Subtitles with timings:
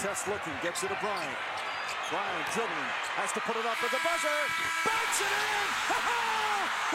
[0.00, 1.36] test looking, gets it to Bryant.
[2.08, 4.40] Bryant dribbling, has to put it up with the buzzer.
[4.88, 5.68] Banks it in!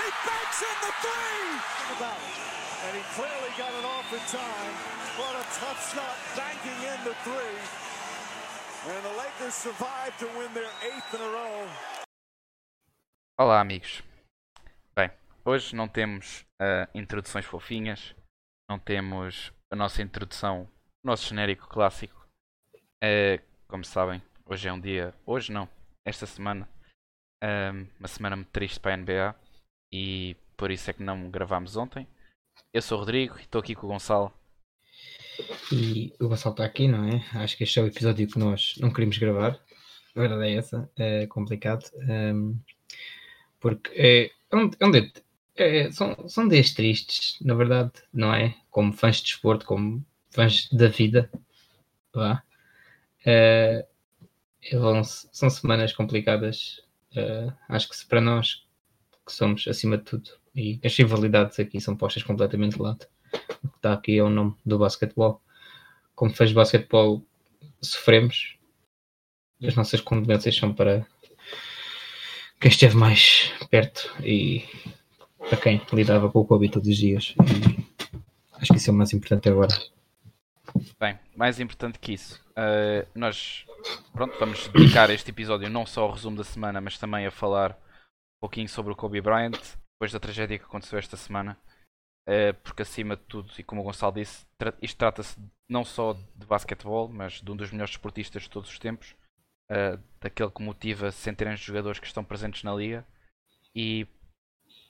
[0.01, 1.45] he banks in the three!
[2.01, 2.33] About it.
[2.89, 4.73] And he clearly got it off in time.
[5.21, 7.57] What a tough shot, banking in the three.
[8.89, 11.69] And the Lakers survive to win their eighth in a row.
[13.37, 14.01] Olá, amigos.
[14.95, 15.11] Bem,
[15.45, 18.15] hoje não temos uh, introduções fofinhas,
[18.67, 20.67] não temos a nossa introdução,
[21.03, 22.24] o nosso genérico clássico.
[23.05, 25.13] Uh, como sabem, hoje é um dia.
[25.27, 25.69] Hoje não,
[26.03, 26.67] esta semana.
[27.43, 29.35] Uh, uma semana muito triste para a NBA
[29.91, 32.07] e por isso é que não gravámos ontem.
[32.73, 34.33] Eu sou o Rodrigo e estou aqui com o Gonçalo.
[35.71, 37.23] E o Gonçalo está aqui, não é?
[37.33, 39.59] Acho que este é o episódio que nós não queríamos gravar.
[40.15, 41.85] A verdade é essa, é complicado.
[42.09, 42.57] Um,
[43.59, 45.13] porque é, é um, é um de,
[45.55, 48.55] é, são, são dias tristes, na verdade, não é?
[48.71, 51.29] Como fãs de desporto, como fãs da vida.
[52.11, 52.41] Vá.
[53.25, 53.85] É,
[54.73, 56.81] vão, são semanas complicadas.
[57.15, 58.65] É, acho que para nós,
[59.25, 63.05] que somos acima de tudo, e as rivalidades aqui são postas completamente de lado.
[63.63, 65.41] O que está aqui é o nome do basquetebol.
[66.15, 67.25] Como de basquetebol,
[67.81, 68.57] sofremos.
[69.61, 71.05] As nossas condolências são para
[72.59, 74.63] quem esteve mais perto e
[75.37, 77.35] para quem lidava com o Covid todos os dias.
[77.39, 77.85] E
[78.53, 79.75] acho que isso é o mais importante agora.
[80.99, 83.65] Bem, mais importante que isso, uh, nós
[84.11, 87.71] pronto, vamos dedicar este episódio não só ao resumo da semana, mas também a falar
[87.71, 89.59] um pouquinho sobre o Kobe Bryant,
[89.93, 91.57] depois da tragédia que aconteceu esta semana.
[92.27, 96.13] Uh, porque acima de tudo, e como o Gonçalo disse, tra isto trata-se não só
[96.13, 99.15] de basquetebol, mas de um dos melhores esportistas de todos os tempos
[99.71, 103.05] uh, daquele que motiva centenas de jogadores que estão presentes na liga.
[103.75, 104.07] E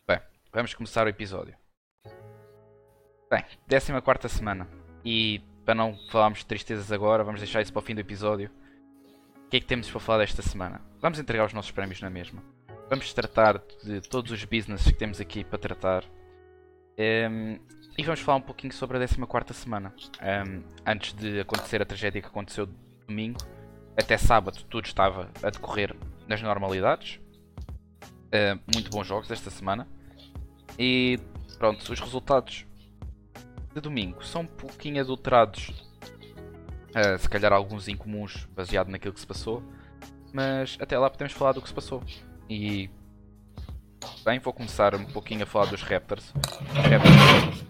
[0.07, 0.19] bem,
[0.51, 1.57] vamos começar o episódio.
[3.29, 4.67] Bem, 14 semana.
[5.03, 8.51] E para não falarmos de tristezas agora, vamos deixar isso para o fim do episódio.
[9.45, 10.81] O que é que temos para falar desta semana?
[11.01, 12.43] Vamos entregar os nossos prémios na mesma.
[12.89, 16.03] Vamos tratar de todos os business que temos aqui para tratar.
[16.03, 16.07] Um,
[16.97, 17.59] ehm,
[17.97, 19.93] e vamos falar um pouquinho sobre a 14 semana.
[20.21, 22.67] Um, ehm, antes de acontecer a tragédia que aconteceu
[23.07, 23.39] domingo,
[23.97, 25.95] até sábado tudo estava a decorrer
[26.27, 27.19] nas normalidades.
[28.25, 29.87] Uh, muito bons jogos esta semana.
[30.77, 31.19] E
[31.57, 32.65] pronto, os resultados
[33.75, 35.69] de domingo são um pouquinho adulterados.
[36.95, 39.61] Uh, se calhar alguns incomuns baseado naquilo que se passou.
[40.33, 42.01] Mas até lá podemos falar do que se passou.
[42.49, 42.89] E
[44.23, 46.33] bem, vou começar um pouquinho a falar dos Raptors.
[46.73, 47.65] Raptors.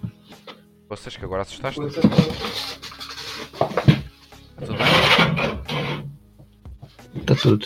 [0.88, 1.79] Vocês que agora assustaste?
[4.59, 4.85] Tudo bem?
[7.16, 7.66] Está tudo.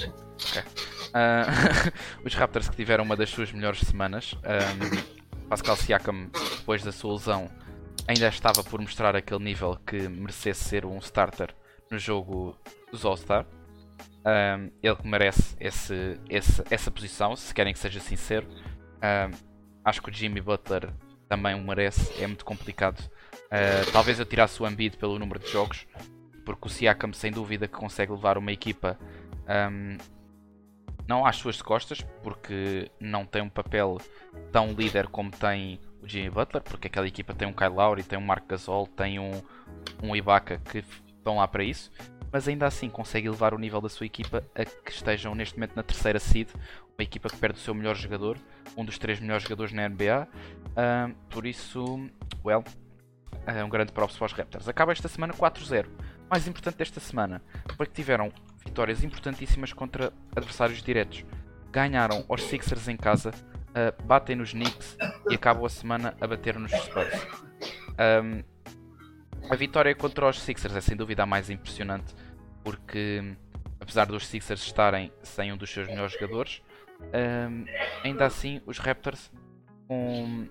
[0.49, 0.63] Okay.
[1.09, 1.91] Uh,
[2.25, 4.33] os Raptors que tiveram uma das suas melhores semanas.
[4.35, 5.19] Um,
[5.49, 7.49] Pascal Siakam, depois da sua lesão,
[8.09, 11.53] ainda estava por mostrar aquele nível que merecesse ser um starter
[11.91, 12.57] no jogo
[12.91, 13.45] dos All-Star.
[14.25, 18.47] Um, ele que merece esse, esse, essa posição, se querem que seja sincero.
[18.49, 19.37] Um,
[19.85, 20.89] acho que o Jimmy Butler
[21.27, 22.99] também o merece, é muito complicado.
[22.99, 25.85] Uh, talvez eu tirasse o Embiid pelo número de jogos,
[26.43, 28.97] porque o Siakam sem dúvida que consegue levar uma equipa
[29.71, 29.97] um,
[31.07, 33.99] não às suas costas, porque não tem um papel
[34.51, 38.17] tão líder como tem o Jimmy Butler, porque aquela equipa tem um Kyle Lowry, tem
[38.17, 39.41] um Mark Gasol, tem um,
[40.01, 40.83] um Ibaka que
[41.17, 41.91] estão lá para isso,
[42.31, 45.75] mas ainda assim consegue levar o nível da sua equipa a que estejam neste momento
[45.75, 46.49] na terceira seed,
[46.97, 48.37] uma equipa que perde o seu melhor jogador,
[48.75, 52.09] um dos três melhores jogadores na NBA, uh, por isso,
[52.43, 52.63] well,
[53.45, 54.67] é um grande props para os Raptors.
[54.67, 55.87] Acaba esta semana 4-0.
[56.29, 57.41] Mais importante desta semana
[57.75, 58.31] foi que tiveram
[58.65, 61.25] vitórias importantíssimas contra adversários diretos.
[61.71, 64.97] Ganharam aos Sixers em casa, uh, batem nos Knicks
[65.29, 67.27] e acabam a semana a bater nos Spurs.
[68.23, 68.43] Um,
[69.49, 72.13] a vitória contra os Sixers é sem dúvida a mais impressionante
[72.63, 73.35] porque
[73.79, 76.61] apesar dos Sixers estarem sem um dos seus melhores jogadores,
[76.99, 77.65] um,
[78.03, 79.31] ainda assim os Raptors
[79.89, 80.47] um,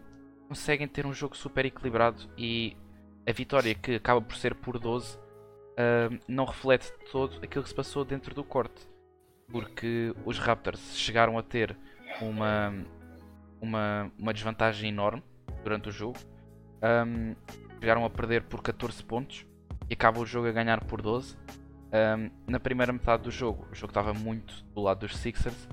[0.49, 2.77] conseguem ter um jogo super equilibrado e
[3.29, 7.75] a vitória que acaba por ser por 12 uh, não reflete todo aquilo que se
[7.75, 8.89] passou dentro do corte.
[9.51, 11.77] Porque os Raptors chegaram a ter
[12.21, 12.75] uma,
[13.61, 15.23] uma, uma desvantagem enorme
[15.63, 16.19] durante o jogo.
[16.83, 17.35] Um,
[17.81, 19.47] chegaram a perder por 14 pontos
[19.89, 21.37] e acaba o jogo a ganhar por 12.
[21.37, 25.69] Um, na primeira metade do jogo, o jogo estava muito do lado dos Sixers.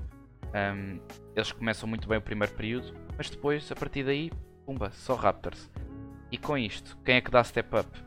[0.54, 1.00] Um,
[1.34, 4.30] eles começam muito bem o primeiro período, mas depois, a partir daí,
[4.64, 5.70] pumba, só Raptors.
[6.30, 8.06] E com isto, quem é que dá step up?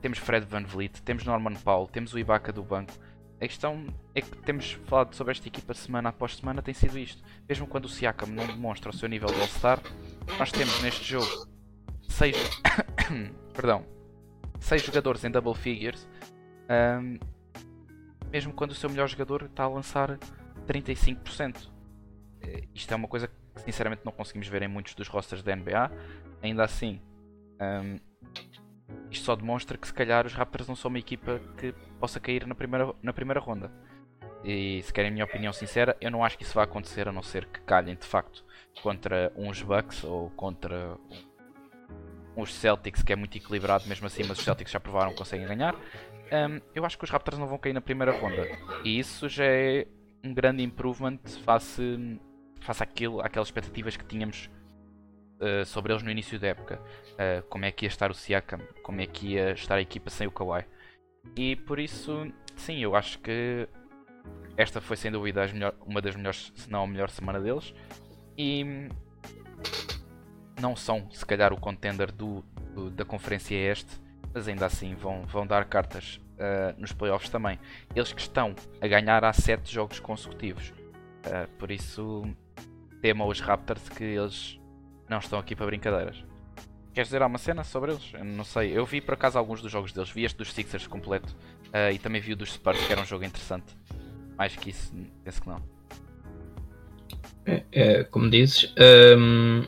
[0.00, 2.92] temos Fred Van Vliet, temos Norman Powell, temos o Ibaka do banco.
[3.40, 7.22] A questão é que temos falado sobre esta equipa semana após semana tem sido isto.
[7.48, 9.80] Mesmo quando o Siakam não demonstra o seu nível de All-Star,
[10.38, 11.46] nós temos neste jogo
[12.08, 12.36] 6
[13.54, 13.84] perdão,
[14.60, 16.08] seis jogadores em double figures
[16.68, 17.18] um,
[18.30, 20.18] mesmo quando o seu melhor jogador está a lançar
[20.66, 21.68] 35%.
[22.42, 25.56] Eh, isto é uma coisa que sinceramente não conseguimos ver em muitos dos rosters da
[25.56, 25.90] NBA.
[26.42, 27.00] Ainda assim,
[27.60, 27.96] um,
[29.10, 32.46] isto só demonstra que se calhar os Raptors não são uma equipa que possa cair
[32.46, 33.70] na primeira, na primeira ronda.
[34.44, 37.12] E se querem a minha opinião sincera, eu não acho que isso vá acontecer a
[37.12, 38.44] não ser que calhem de facto
[38.82, 40.96] contra uns Bucks ou contra
[42.36, 45.46] uns Celtics que é muito equilibrado mesmo assim, mas os Celtics já provaram que conseguem
[45.46, 45.74] ganhar.
[45.74, 48.46] Um, eu acho que os Raptors não vão cair na primeira ronda.
[48.84, 49.86] E isso já é
[50.22, 52.20] um grande improvement face,
[52.60, 54.48] face àquilo, àquelas expectativas que tínhamos
[55.40, 56.80] uh, sobre eles no início da época.
[57.12, 60.10] Uh, como é que ia estar o Siakam, como é que ia estar a equipa
[60.10, 60.64] sem o Kawhi.
[61.36, 63.68] E por isso, sim, eu acho que
[64.56, 67.72] esta foi sem dúvida melhor, uma das melhores, se não a melhor semana deles.
[68.36, 68.88] E
[70.60, 72.44] não são, se calhar, o contender do,
[72.74, 74.00] do da conferência este,
[74.34, 77.58] mas ainda assim vão, vão dar cartas uh, nos playoffs também.
[77.94, 80.70] Eles que estão a ganhar há 7 jogos consecutivos.
[80.70, 82.24] Uh, por isso,
[83.00, 84.58] tema os Raptors que eles
[85.08, 86.27] não estão aqui para brincadeiras.
[86.98, 88.02] Queres dizer alguma cena sobre eles?
[88.12, 88.76] Eu não sei.
[88.76, 90.10] Eu vi por acaso alguns dos jogos deles.
[90.10, 91.32] Vi este dos Sixers completo.
[91.66, 93.66] Uh, e também vi o dos Spurs, que era um jogo interessante.
[94.36, 94.92] Mais que isso,
[95.22, 95.62] penso que não.
[97.46, 98.74] É, é como dizes,
[99.16, 99.62] um,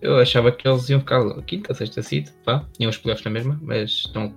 [0.00, 3.58] eu achava que eles iam ficar quinta, sexta seed, pá, tinham os playoffs na mesma,
[3.60, 4.32] mas estão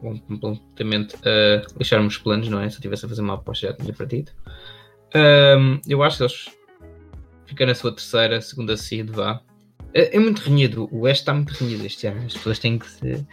[0.00, 2.68] completamente a uh, lixar os planos, não é?
[2.68, 4.32] Se eu estivesse a fazer uma aposta já tinha partido.
[5.14, 6.48] Um, eu acho que eles
[7.46, 9.40] ficam na sua terceira, segunda seed, vá.
[9.94, 12.26] É, é muito renhido, o Oeste está muito renhido este ano.
[12.26, 13.26] As pessoas têm que se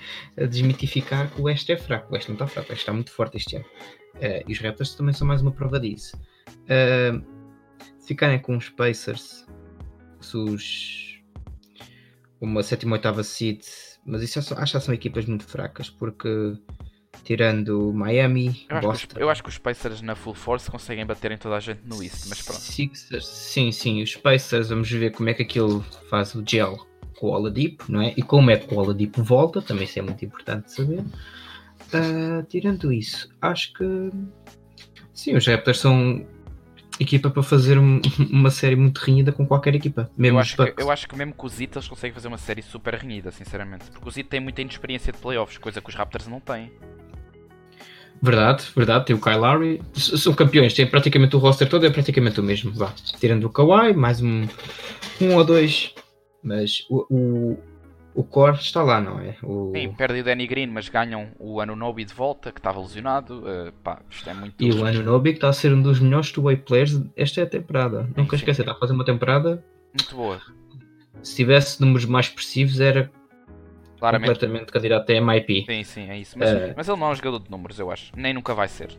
[0.49, 2.11] desmitificar que o Oeste é fraco.
[2.11, 3.65] O Oeste não está fraco, o Oeste está muito forte este ano.
[4.15, 6.15] Uh, e os Raptors também são mais uma prova disso.
[6.47, 7.23] Uh,
[7.97, 9.45] se ficarem com os Pacers,
[10.19, 11.11] os
[12.39, 13.61] uma sétima oitava seed,
[14.05, 16.57] mas isso é acho que são equipas muito fracas, porque
[17.23, 19.07] tirando Miami, eu Boston.
[19.13, 21.81] Acho eu acho que os Pacers na full force conseguem bater em toda a gente
[21.85, 22.59] no East, mas pronto.
[22.59, 26.85] Sixers, sim, sim, os Pacers, vamos ver como é que aquilo faz o gel
[27.17, 28.13] com o Oladipo, não é?
[28.17, 31.01] E como é que o Oladipo volta, também isso é muito importante saber.
[31.93, 34.09] Uh, tirando isso, acho que
[35.13, 36.25] sim, os Raptors são
[36.99, 37.77] equipa para fazer
[38.31, 40.09] uma série muito renhida com qualquer equipa.
[40.17, 42.37] Mesmo eu, acho que, eu acho que mesmo com os Zita eles conseguem fazer uma
[42.37, 43.85] série super renhida, sinceramente.
[43.91, 46.71] Porque o Zita tem muita inexperiência de playoffs, coisa que os Raptors não têm.
[48.21, 52.39] Verdade, verdade, tem o Kyle Lowry, são campeões, tem praticamente o roster todo, é praticamente
[52.39, 52.93] o mesmo, vá.
[53.19, 54.47] Tirando o Kawhi, mais um,
[55.19, 55.95] um ou dois,
[56.43, 57.57] mas o, o,
[58.13, 59.35] o core está lá, não é?
[59.41, 59.71] O...
[59.75, 63.39] Sim, perdem o Danny Green, mas ganham o Anunobi de volta, que estava lesionado.
[63.39, 64.53] Uh, pá, isto é muito.
[64.63, 67.47] E o Anunobi que está a ser um dos melhores two-way players esta é a
[67.47, 68.03] temporada.
[68.03, 69.63] Sim, Nunca esquecer, está a fazer uma temporada
[69.97, 70.39] muito boa.
[71.23, 73.11] Se tivesse números mais expressivos, era
[74.01, 74.29] Claramente.
[74.29, 75.65] completamente candidato a MIP.
[75.67, 76.37] Sim, sim, é isso.
[76.37, 76.73] Mas, uh...
[76.75, 78.11] mas ele não é um jogador de números, eu acho.
[78.17, 78.89] Nem nunca vai ser.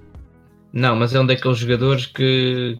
[0.73, 2.79] Não, mas é um daqueles jogadores que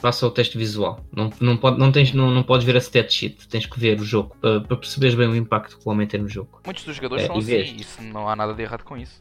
[0.00, 1.04] passa o teste visual.
[1.14, 4.00] Não, não, pode, não, tens, não, não podes ver a stat sheet, tens que ver
[4.00, 6.62] o jogo para, para perceberes bem o impacto que o homem tem no jogo.
[6.64, 9.20] Muitos dos jogadores é, são assim, isso não há nada de errado com isso.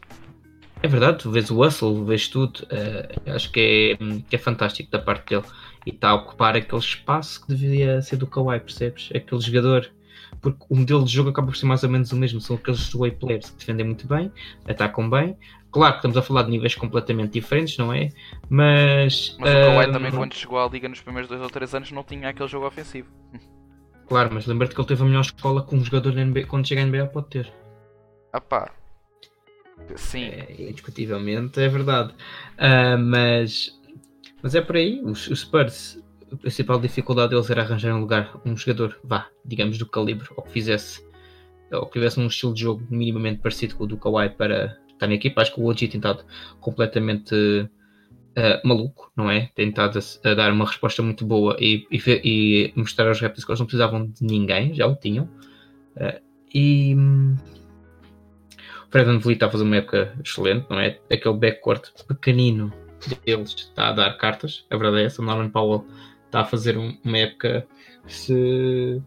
[0.81, 4.89] É verdade, tu vês o hustle, vês tudo, uh, acho que é, que é fantástico
[4.89, 5.45] da parte dele.
[5.85, 9.09] E está a ocupar aquele espaço que devia ser do Kawhi, percebes?
[9.13, 9.91] Aquele jogador
[10.41, 12.41] porque o modelo de jogo acaba por ser mais ou menos o mesmo.
[12.41, 14.31] São aqueles way players que defendem muito bem,
[14.67, 15.37] atacam bem.
[15.71, 18.09] Claro que estamos a falar de níveis completamente diferentes, não é?
[18.49, 19.37] Mas.
[19.39, 22.03] Mas o Kawhi também, quando chegou à liga nos primeiros dois ou três anos, não
[22.03, 23.09] tinha aquele jogo ofensivo.
[24.07, 26.81] Claro, mas lembra-te que ele teve a melhor escola que um jogador NBA, quando chega
[26.81, 27.53] à NBA pode ter.
[28.33, 28.71] Ah pá.
[29.95, 30.25] Sim.
[30.25, 32.13] É, indiscutivelmente é verdade.
[32.57, 33.79] Uh, mas,
[34.43, 35.01] mas é por aí.
[35.03, 36.00] Os, os Spurs
[36.31, 40.43] a principal dificuldade deles era arranjar um lugar, um jogador, vá, digamos, do calibre, ou
[40.43, 41.05] que fizesse,
[41.71, 45.07] ou que tivesse um estilo de jogo minimamente parecido com o do Kawhi para estar
[45.07, 45.41] na equipa.
[45.41, 46.23] Acho que o OG tem estado
[46.59, 49.49] completamente uh, maluco, não é?
[49.55, 53.43] Tem estado a, a, dar uma resposta muito boa e, e, e, mostrar aos Raptors
[53.43, 55.25] que eles não precisavam de ninguém, já o tinham.
[55.97, 56.21] Uh,
[56.53, 57.35] e hum,
[58.87, 60.99] o Fred VanVleet está a fazer uma época excelente, não é?
[61.11, 62.71] Aquele backcourt pequenino
[63.25, 65.21] deles está a dar cartas, a verdade é essa.
[65.21, 65.85] O Norman Powell
[66.31, 67.67] está a fazer uma época
[68.07, 69.01] se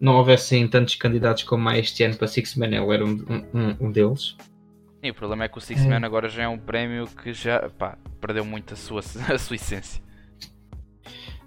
[0.00, 3.24] não houvessem tantos candidatos como há este ano para Six Man, ele era um,
[3.54, 4.36] um, um deles.
[5.02, 5.88] Sim, o problema é que o Six é.
[5.88, 9.00] Man agora já é um prémio que já pá, perdeu muito a sua,
[9.32, 10.02] a sua essência.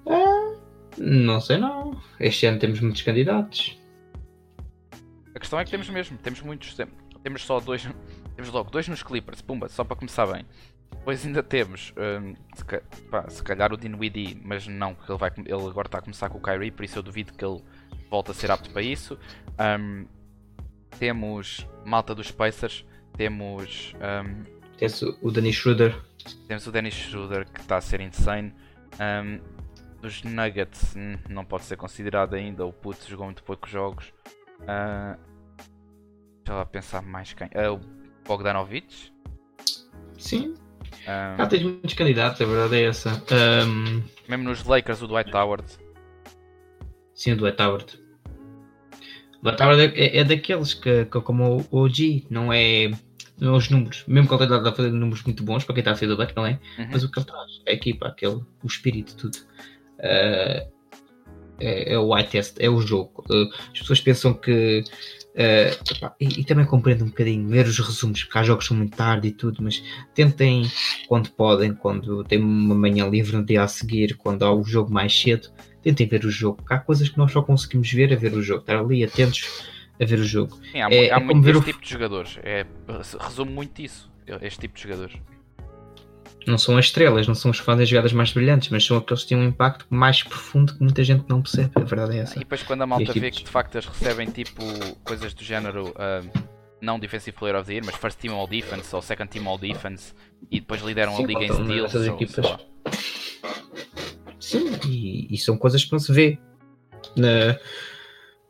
[0.05, 0.57] É,
[0.97, 2.01] não sei não.
[2.19, 3.77] Este ano temos muitos candidatos.
[5.35, 6.75] A questão é que temos mesmo, temos muitos.
[7.21, 7.87] Temos só dois.
[8.37, 10.45] Temos logo dois nos Clippers, pumba, só para começar bem.
[10.91, 12.65] Depois ainda temos, um, se,
[13.09, 16.29] pá, se, calhar o Dinwiddie, mas não, porque ele, vai, ele agora está a começar
[16.29, 17.63] com o Kyrie, por isso eu duvido que ele
[18.09, 19.17] volte a ser apto para isso.
[19.79, 20.05] Um,
[20.99, 23.93] temos malta dos Pacers, temos...
[23.95, 25.99] Um, Tens o Danny Schroeder.
[26.47, 28.53] Temos o Dennis Schroeder que está a ser insane.
[28.99, 29.39] Um,
[30.01, 32.65] dos Nuggets hum, não pode ser considerado ainda.
[32.65, 34.13] O Putz jogou muito poucos jogos.
[34.61, 35.17] Uh,
[36.43, 37.47] deixa lá pensar mais quem.
[37.47, 39.13] Uh, o Bogdanovich.
[40.17, 40.55] Sim.
[41.07, 43.23] Um, Ah, tens muitos candidatos, a verdade é essa.
[43.65, 45.63] Um, mesmo nos Lakers, o Dwight Howard.
[47.13, 47.85] sim, o Dwight Howard.
[49.39, 52.91] O Dwight Howard é, é- é daqueles que, que como o OG, não é,
[53.39, 54.03] não é os números.
[54.07, 56.17] Mesmo que ele esteja a fazer números muito bons para quem está a ser do
[56.17, 56.59] back, não é?
[56.77, 56.87] Uhum.
[56.91, 59.37] Mas o que ele traz, a equipa, aquele, o espírito, tudo.
[59.99, 60.67] Uh,
[61.59, 63.23] é, é o eye test, é o jogo.
[63.29, 64.83] Uh, as pessoas pensam que.
[65.37, 68.69] Uh, epá, e, e também compreendo um bocadinho, ver os resumos, porque há jogos que
[68.69, 69.81] são muito tarde e tudo, mas
[70.13, 70.69] tentem,
[71.07, 74.91] quando podem, quando têm uma manhã livre no dia a seguir, quando há o jogo
[74.91, 75.49] mais cedo,
[75.81, 76.57] tentem ver o jogo.
[76.57, 79.63] Porque há coisas que nós só conseguimos ver a ver o jogo, estar ali atentos
[80.01, 80.57] a ver o jogo.
[80.71, 82.37] Sim, há, É- é há como muito ver o- tipo de jogadores.
[82.43, 82.65] É,
[83.19, 84.11] resume muito isso.
[84.41, 85.15] Este tipo de jogadores.
[86.47, 88.97] Não são as estrelas, não são os que fazem as jogadas mais brilhantes, mas são
[88.97, 91.71] aqueles que têm um impacto mais profundo que muita gente não percebe.
[91.75, 92.39] A verdade é E essa.
[92.39, 94.63] depois quando a malta vê que de facto eles recebem tipo
[95.03, 96.21] coisas do género ah,
[96.81, 99.57] não Defensive Player of the Year, mas First Team All Defense ou Second Team All
[99.57, 100.13] Defense
[100.49, 102.57] e depois lideram Sim, a liga em steals ou, equipas.
[104.39, 106.39] Sim, e, e são coisas que não se vê
[107.15, 107.57] na,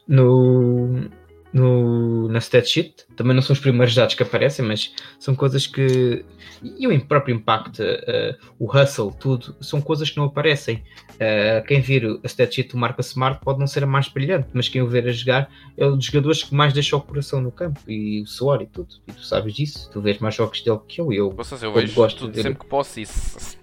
[0.08, 1.10] no,
[1.54, 3.06] no, na stat sheet.
[3.16, 6.24] Também não são os primeiros dados que aparecem, mas são coisas que.
[6.64, 10.84] E o próprio impacto, eh, o hustle, tudo, são coisas que não aparecem.
[11.20, 14.48] Eh, quem vir a stat sheet do Marca Smart pode não ser a mais brilhante,
[14.54, 17.42] mas quem o ver a jogar é um dos jogadores que mais deixa o coração
[17.42, 18.90] no campo e o suor e tudo.
[19.08, 21.12] E tu sabes disso, tu vês mais jogos dele que eu.
[21.14, 23.57] e eu seja, eu vejo gosto tudo de- sempre que posso isso.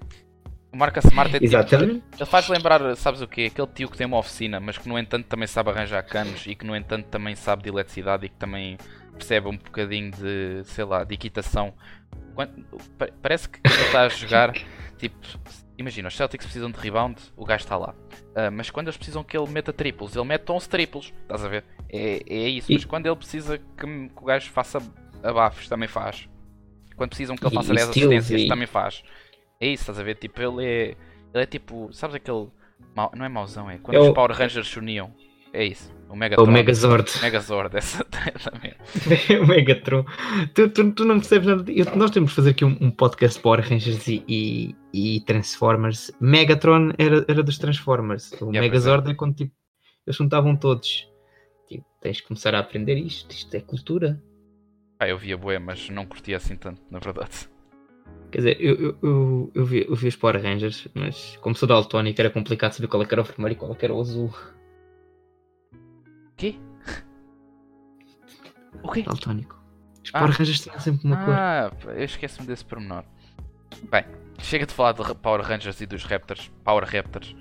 [0.74, 2.02] O Marca Smart é tipo, Exatamente.
[2.16, 3.48] Ele faz lembrar, sabes o quê?
[3.50, 6.56] Aquele tio que tem uma oficina, mas que no entanto também sabe arranjar canos e
[6.56, 8.76] que no entanto também sabe de eletricidade e que também
[9.12, 11.72] percebe um bocadinho de, sei lá, de equitação.
[12.34, 12.64] Quando-
[12.98, 14.52] pa- parece que quando ele está a jogar,
[14.98, 15.16] tipo,
[15.78, 17.94] imagina, os Celtics precisam de rebound, o gajo está lá.
[18.34, 21.48] Ah, mas quando eles precisam que ele meta triplos, ele mete 11 triplos, estás a
[21.48, 21.64] ver?
[21.88, 23.64] É, é isso, E- mas quando ele precisa que,
[24.08, 24.78] que o gajo faça
[25.22, 26.28] abafos, também faz.
[26.96, 29.02] Quando precisam que ele faça e 10 steals, assistências, e- também faz.
[29.64, 30.16] É isso, estás a ver?
[30.16, 30.82] Tipo, ele é.
[31.32, 31.88] Ele é tipo.
[31.90, 32.48] Sabes aquele.
[32.94, 33.78] mau- não é mauzão, é.
[33.78, 35.10] Quando É os Power Rangers se uniam.
[35.54, 35.90] É isso.
[36.06, 36.46] O É o Megatron.
[36.52, 37.10] Megazord.
[37.22, 38.74] Megazord, essa também.
[39.40, 40.04] o Megatron.
[40.52, 41.72] Tu, tu, tu não percebes nada.
[41.72, 46.10] Eu- nós temos que fazer aqui um, um podcast Power Rangers e, e, e Transformers.
[46.20, 48.32] Megatron era, era dos Transformers.
[48.42, 48.60] O é.
[48.60, 49.14] Megazord é.
[49.14, 49.54] quando tipo,
[50.06, 51.08] eles juntavam todos.
[51.66, 53.30] Tipo, tens que começar a aprender isto.
[53.30, 54.22] Isto é cultura.
[54.98, 57.48] Pá, eu via bué, mas não curtia assim tanto, na verdade.
[58.34, 61.68] Quer dizer, eu, eu, eu, eu, vi, eu vi os Power Rangers, mas como sou
[61.68, 64.34] daltónico era complicado saber qual é era o vermelho e qual é era o azul.
[66.36, 66.56] Quê?
[68.82, 69.02] O quê?
[69.02, 69.56] Daltónico.
[70.02, 70.18] Os Ah.
[70.18, 71.32] Power Rangers tinham sempre uma cor.
[71.32, 73.04] Ah, eu esqueço-me desse pormenor.
[73.88, 74.04] Bem,
[74.40, 76.50] chega de falar de Power Rangers e dos Raptors.
[76.64, 77.36] Power Raptors.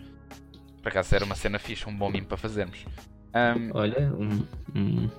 [0.84, 2.86] Por acaso era uma cena fixe, um bom mimo para fazermos.
[3.34, 4.46] Ahm, Olha, um-
[4.76, 5.10] um-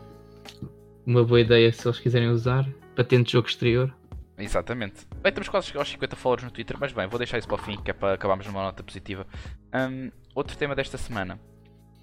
[1.04, 2.64] uma boa ideia se eles quiserem usar.
[2.94, 3.92] Patente de jogo exterior.
[4.36, 5.06] Exatamente.
[5.22, 7.58] Bem, estamos quase aos 50 followers no Twitter, mas bem, vou deixar isso para o
[7.58, 9.26] fim, que é para acabarmos numa nota positiva.
[9.72, 11.38] Ahm, outro tema desta semana.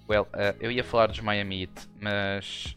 [0.08, 2.74] Well, ah, eu ia falar dos Miami Heat, mas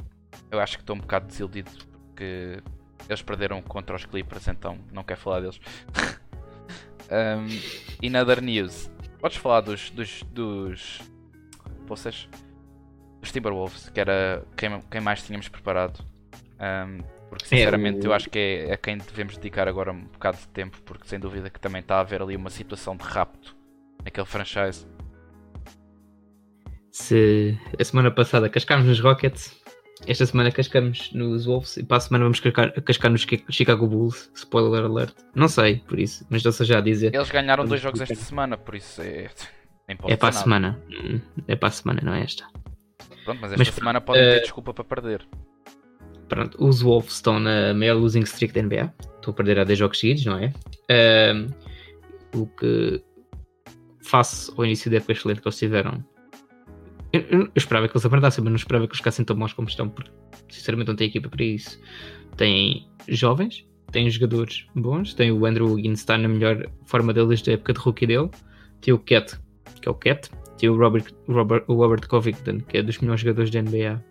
[0.52, 1.72] eu acho que estou um bocado desiludido
[2.16, 2.62] porque
[3.08, 5.60] eles perderam contra os Clippers, então não quero falar deles.
[8.02, 9.92] E na other news, podes falar dos.
[9.92, 10.24] dos.
[10.24, 11.02] dos.
[11.86, 12.28] Vocês?
[13.22, 16.04] Dos Timberwolves, que era quem, quem mais tínhamos preparado.
[16.60, 20.38] Ahm, porque É, sinceramente eu acho que é a quem devemos dedicar agora um bocado
[20.38, 23.56] de tempo, porque sem dúvida que também está a haver ali uma situação de rapto
[24.04, 24.86] naquele franchise.
[26.92, 29.54] Se a semana passada cascámos nos Rockets,
[30.08, 33.88] esta semana cascamos nos Wolves e para a semana vamos cascar, cascar nos Chi- Chicago
[33.88, 34.32] Bulls.
[34.34, 35.14] Spoiler alert.
[35.34, 37.14] Não sei, por isso, mas já a dizer.
[37.14, 38.30] Eles ganharam Vamos dois jogos esta explicar.
[38.30, 39.30] semana, por isso é.
[39.88, 40.44] Nem É para a nada.
[40.44, 40.80] semana.
[40.90, 42.46] Hum, É para a semana, não é esta.
[43.26, 45.28] Pronto, mas esta Mas, semana podem ter eh, desculpa para perder.
[46.28, 48.94] Pronto, os Wolves estão na maior losing streak da NBA.
[49.16, 50.54] Estão a perder há 10 jogos seguidos, não é?
[50.90, 51.48] Ahm,
[52.34, 53.04] o que,
[54.02, 56.04] face ao início da época excelente que eles tiveram,
[57.14, 59.90] eu, esperava que eles aprendassem, mas não esperava que eles ficassem tão bons como estão,
[59.90, 60.12] porque
[60.50, 61.80] sinceramente não tem equipa para isso.
[62.36, 67.52] Tem jovens, tem jogadores bons, tem o Andrew Wiggins está na melhor forma dele desde
[67.52, 68.30] a época de rookie dele,
[68.82, 69.40] tem o Cat,
[69.82, 73.22] que é o Cat, tem o Robert, Robert, o Robert Covington, que é dos melhores
[73.22, 74.04] jogadores da NBA.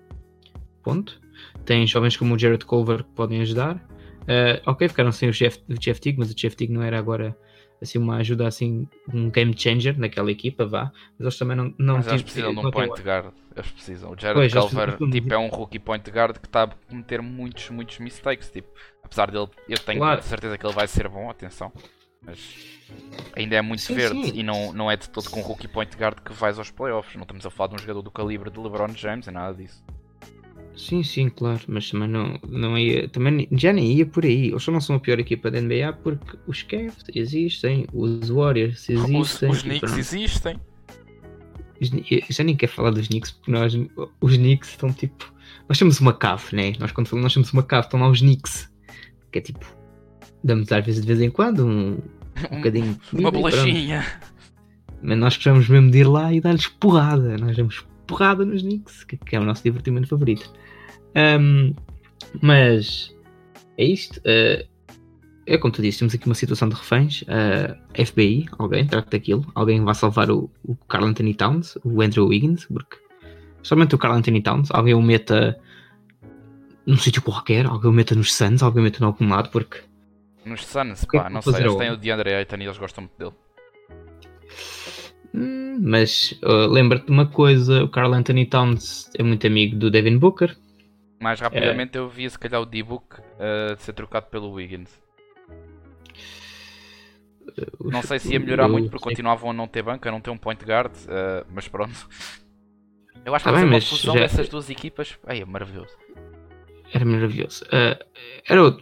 [0.83, 1.21] Ponto.
[1.65, 3.77] Tem jovens como o Jared Culver que podem ajudar.
[4.23, 6.99] Uh, ok, ficaram sem o Jeff, o Jeff Teague, mas o Jeff Teague não era
[6.99, 7.37] agora
[7.83, 10.91] assim uma ajuda assim, um game changer naquela equipa, vá.
[11.19, 13.33] Mas eles também não, não Mas eles precisam de um point guard.
[13.55, 14.13] Eles precisam.
[14.13, 17.69] O Jared Pois, Culver tipo, é um rookie point guard que está a cometer muitos,
[17.71, 18.51] muitos mistakes.
[18.51, 18.69] Tipo,
[19.03, 20.23] apesar dele, eu tenho Claro.
[20.23, 21.71] certeza que ele vai ser bom, atenção.
[22.23, 22.39] Mas
[23.37, 24.33] ainda é muito Sim, verde sim.
[24.39, 27.15] e não, não é de todo com rookie point guard que vais aos playoffs.
[27.15, 29.85] Não estamos a falar de um jogador do calibre de LeBron James, é nada disso.
[30.77, 34.49] Sim, sim, claro, mas também não, não ia, também já nem ia por aí.
[34.49, 38.89] Eles só não são a pior equipa da NBA porque os Cavs existem, os Warriors
[38.89, 39.51] Os, existem.
[39.51, 39.99] os e Knicks pronto.
[39.99, 40.61] existem.
[41.81, 43.75] Os já nem quero falar dos Knicks porque nós,
[44.21, 45.33] os Knicks estão tipo.
[45.69, 46.73] Nós temos uma cave, né?
[46.79, 48.71] Nós quando falamos, nós temos uma cave, estão lá os Knicks.
[49.31, 49.65] Que é tipo.
[50.43, 51.99] Damos às vezes de vez em quando um,
[52.51, 54.05] um bocadinho de Uma bolachinha.
[55.03, 57.37] Mas nós precisamos mesmo de ir lá e dar-lhes porrada.
[57.39, 60.51] Nós damos porrada nos Knicks, que, que é o nosso divertimento favorito.
[61.15, 61.75] Ahm,
[62.43, 63.15] mas
[63.79, 64.21] é isto.
[64.25, 64.67] eh,
[65.47, 67.25] é como tu disse, temos aqui uma situação de reféns.
[67.29, 69.45] eh, FBI, alguém trata daquilo.
[69.55, 72.97] Alguém vai salvar o, o Carl Anthony Towns, o Andrew Wiggins, porque
[73.63, 75.59] somente o Carl Anthony Towns, alguém o meta
[76.87, 79.79] num sítio qualquer, alguém o meta nos Suns, alguém o meta em algum lado, porque
[80.45, 81.55] Nos Suns, é pá, não sei.
[81.57, 83.33] Eles têm o DeAndre Ayton e eles gostam muito dele.
[85.35, 89.91] Hum, mas uh, lembra-te de uma coisa: o Carl Anthony Towns é muito amigo do
[89.91, 90.57] Devin Booker.
[91.25, 94.91] Mais rapidamente eu via se calhar o D-Book uh, ser trocado pelo Wiggins.
[97.81, 100.29] Não sei se ia melhorar muito porque continuavam a não ter banca, a não ter
[100.31, 101.95] um point guard, uh, mas pronto.
[103.25, 105.45] Eu acho que Tá fazer bem, uma mas fusão já- dessas duas equipas, ai, é
[105.47, 105.97] maravilhoso.
[106.93, 107.65] Era maravilhoso.
[107.67, 108.05] Uh,
[108.47, 108.79] era o-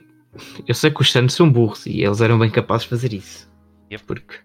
[0.66, 3.48] Eu sei que os Suns são burros e eles eram bem capazes de fazer isso.
[3.92, 4.02] Yep.
[4.04, 4.40] Porque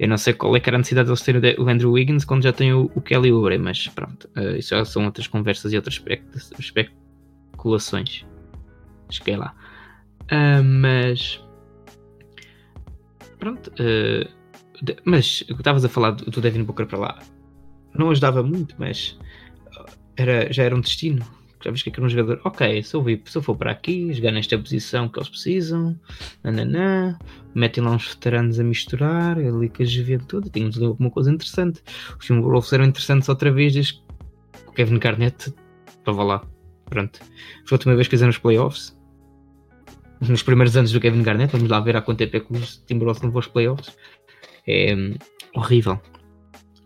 [0.00, 2.24] eu não sei qual é que era a necessidade de eles terem o Andrew Wiggins
[2.24, 5.72] quando já têm o, o Kelly Oubre, mas pronto, uh, isso já são outras conversas
[5.72, 5.94] e outras
[6.58, 6.90] espe-
[7.60, 8.24] especulações.
[9.10, 9.54] Cheguei lá.
[10.32, 11.42] Uh, mas
[13.38, 14.28] pronto, uh,
[14.82, 17.18] de- mas estavas a falar do, do Devin Booker para lá
[17.94, 19.18] não ajudava muito, mas
[19.76, 19.84] uh,
[20.16, 21.24] era, já era um destino.
[21.62, 24.14] Já viste que era um jogador, ok, se eu, vir- se eu for para aqui,
[24.14, 25.98] jogar nesta posição que eles precisam,
[26.42, 27.18] nananã,
[27.54, 31.82] metem lá uns veteranos a misturar, ali com a juventude, tínhamos ali alguma coisa interessante.
[32.18, 34.02] Os Timberwolves eram interessantes outra vez desde que
[34.68, 35.52] o Kevin Garnett
[35.98, 36.42] estava lá.
[36.90, 37.18] Pronto.
[37.64, 38.98] Foi a última vez que fizeram os playoffs.
[40.20, 42.76] Nos primeiros anos do Kevin Garnett, vamos lá ver há quanto tempo é que os
[42.86, 43.96] Timberwolves não vão aos playoffs.
[44.66, 45.14] É hum,
[45.54, 45.98] horrível.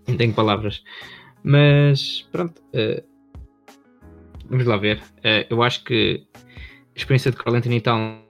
[0.06, 0.84] Nem tenho palavras.
[1.42, 2.62] Mas pronto.
[2.72, 3.02] eh,
[4.48, 5.02] vamos lá ver.
[5.24, 8.22] Eh, eu acho que a experiência de Carl Anthony Town,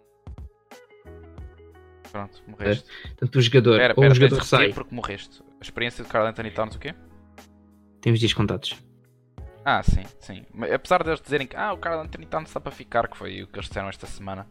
[2.11, 2.85] Pronto, morreste.
[3.17, 5.43] tanto o jogador Espera, ou espera, o jogador sai, porque morreste.
[5.61, 6.95] A experiência de Carl Anthony Towns o quê?
[8.01, 8.75] tem os dias contados.
[9.65, 10.45] Ah, sim, sim.
[10.53, 13.43] Mas apesar de eles dizerem que ah, o Carl Anthony está para ficar, que foi
[13.43, 14.47] o que eles disseram esta semana.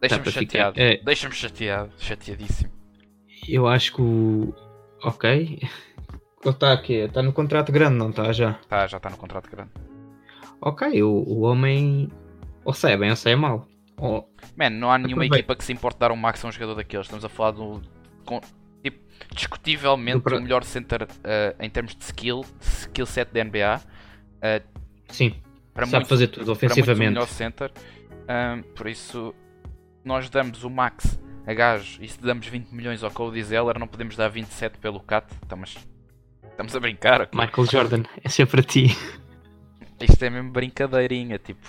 [0.00, 0.40] Deixa-me ficar.
[0.40, 0.80] chateado.
[0.80, 0.96] É.
[0.98, 1.92] Deixa-me chateado.
[1.98, 2.72] Chateadíssimo.
[3.48, 4.54] Eu acho que o.
[5.04, 5.60] Ok.
[5.62, 8.54] Ele está aqui, está no contrato grande, não está já?
[8.68, 9.70] Tá, já está no contrato grande.
[10.60, 12.08] Ok, o, o homem.
[12.64, 13.66] Ou sai bem ou sai mal.
[13.96, 15.36] Ou- Man, não há nenhuma Aproveita.
[15.38, 17.06] equipa que se importe dar um max a um jogador daqueles.
[17.06, 17.80] Estamos a falar do.
[18.82, 18.98] Tipo,
[19.34, 23.80] discutivelmente pro- o melhor center eh, em termos de skill, skill set da NBA.
[24.40, 24.62] eh,
[25.08, 25.34] sim,
[25.74, 27.08] para sabe muitos, fazer tudo para muitos o ofensivamente.
[27.14, 27.72] melhor center.
[28.28, 29.34] Ahm, por isso,
[30.04, 33.86] nós damos o max a gajo e se damos 20 milhões ao Cody Zeller, não
[33.88, 35.26] podemos dar 27 pelo Cat.
[35.44, 35.76] Então, mas
[36.50, 37.28] estamos a brincar.
[37.34, 38.02] Michael Jordan,
[38.42, 38.96] é para ti.
[40.00, 41.66] Isto é mesmo brincadeirinha, tipo.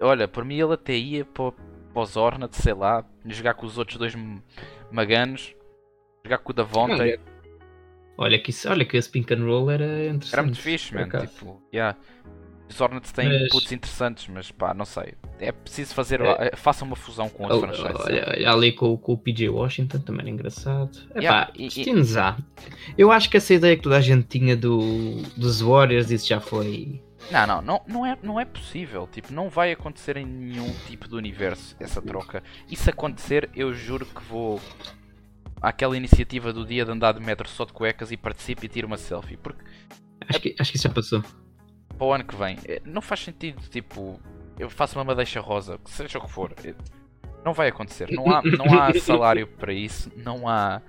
[0.00, 1.52] Olha, por mim ele até ia para,
[1.92, 4.14] para os Hornets, sei lá, jogar com os outros dois
[4.90, 5.54] maganos,
[6.24, 6.92] jogar com o Davonte.
[7.00, 7.20] Olha,
[8.18, 10.32] olha que, isso, olha que esse pink and roll era interessante.
[10.32, 11.04] Era muito fixe, por man.
[11.06, 11.26] acaso.
[11.26, 11.96] Tipo, yeah.
[12.68, 15.14] Os Hornets têm Mas- inputs interessantes, mas pá, não sei.
[15.40, 16.20] É preciso fazer.
[16.20, 16.50] É.
[16.52, 18.06] eh, Façam uma fusão com os Olha, franchises.
[18.06, 20.96] olha, olha ali com, com o PJ Washington também era engraçado.
[21.10, 22.36] Epá, Yeah, e- destinos há.
[22.96, 26.38] Eu acho que essa ideia que toda a gente tinha do, dos Warriors, isso já
[26.38, 27.02] foi.
[27.32, 29.08] Não, não, não, não, é, não é possível.
[29.10, 32.40] Tipo, não vai acontecer em nenhum tipo de universo essa troca.
[32.70, 34.60] E se acontecer, eu juro que vou
[35.60, 38.86] àquela iniciativa do dia de andar de metro só de cuecas e participo e tiro
[38.86, 39.36] uma selfie.
[39.36, 39.64] Porque
[40.28, 41.22] Acho que, acho que isso já passou.
[41.96, 43.60] para o ano que vem eh, não faz sentido.
[43.68, 44.20] Tipo,
[44.58, 46.52] eu faço uma madeixa rosa, que seja o que for.
[46.64, 46.74] eh,
[47.44, 48.10] Não vai acontecer.
[48.10, 50.10] Não há, não há salário para isso.
[50.16, 50.80] Não há.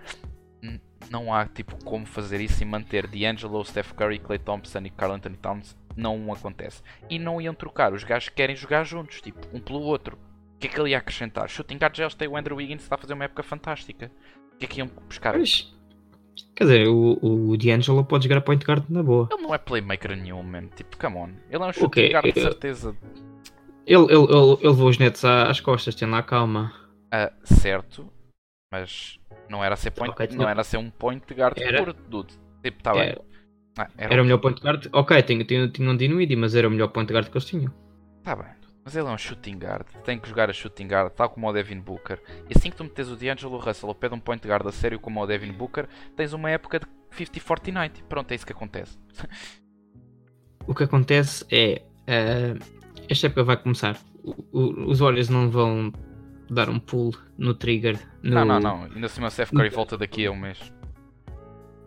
[1.09, 5.11] Não há tipo como fazer isso e manter D'Angelo, Steph Curry, Clay Thompson e Carl
[5.13, 5.75] Anthony Towns.
[5.95, 6.81] Não acontece.
[7.09, 7.91] E não iam trocar.
[7.91, 10.17] Os gajos querem jogar juntos, tipo, um pelo outro.
[10.55, 11.49] O que é que ele ia acrescentar?
[11.49, 14.09] Shooting guard já têm o Andrew Wiggins está a fazer uma época fantástica.
[14.61, 15.35] O que é que iam buscar?
[15.39, 15.73] Mas,
[16.55, 19.27] quer dizer, o, o D'Angelo pode jogar point guard na boa.
[19.31, 20.67] Ele não é playmaker nenhum, man.
[20.75, 21.29] Tipo, come on.
[21.49, 22.95] Ele é um shooting Ok, guard de certeza.
[23.87, 26.71] Ele, ele, ele, ele levou os netos às costas, tem lá calma.
[27.11, 28.07] Ah, certo,
[28.71, 29.19] mas
[29.49, 31.79] não era ser point, Ok, não era ser um point guard Era.
[31.79, 32.33] puro, dude.
[32.63, 33.01] Tipo, tá bem.
[33.01, 33.21] Era.
[33.79, 34.85] Ah, Era o melhor point guard.
[34.93, 37.73] Ok, tinha, tinha, tinha um Dinwiddie, mas era o melhor point guard que eles tinham.
[38.23, 38.45] Tá bem.
[38.83, 41.53] Mas ele é um shooting guard, tem que jogar a shooting guard, tal como o
[41.53, 42.19] Devin Booker.
[42.49, 44.71] E assim que tu metes o D'Angelo Russell ao pé de um point guard a
[44.71, 48.03] sério como o Devin Booker, tens uma época de 50-40-90.
[48.09, 48.97] Pronto, é isso que acontece.
[50.67, 51.81] O que acontece é.
[52.01, 52.63] Uh,
[53.09, 53.97] esta época vai começar.
[54.23, 55.91] O, o, os Warriors não vão
[56.49, 57.99] dar um pull no trigger.
[58.21, 58.35] No...
[58.35, 58.83] Não, não, não.
[58.83, 60.71] Ainda assim o Seth Curry volta daqui a um mês.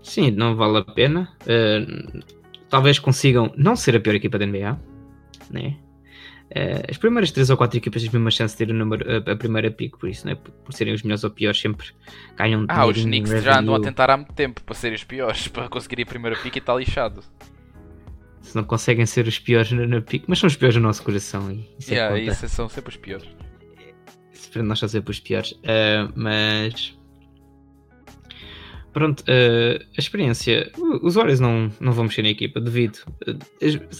[0.02, 1.32] Sim, não vale a pena.
[1.42, 2.20] Uh,
[2.68, 4.78] talvez consigam não ser a pior equipa da NBA,
[5.50, 5.76] né?
[6.54, 9.04] Uh, as primeiras 3 ou 4 equipas têm a mesma chance de ter o número,
[9.10, 10.36] a, a, primeira pick, por isso, né?
[10.36, 11.88] por, por serem os melhores ou piores, sempre
[12.36, 15.48] ganham Ah, os Knicks já andam a tentar há muito tempo para serem os piores,
[15.48, 17.24] para conseguir a primeira pick e está lixado.
[18.40, 21.02] Se não conseguem ser os piores na, na pick, mas são os piores no nosso
[21.02, 21.50] coração.
[21.50, 23.26] E isso, é yeah, é isso são sempre os piores.
[24.56, 25.52] Nós são sempre os piores.
[25.52, 26.96] Uh, mas
[28.94, 30.70] Pronto, uh, a experiência.
[31.02, 33.00] Os Warriors não, não vão mexer na equipa, devido.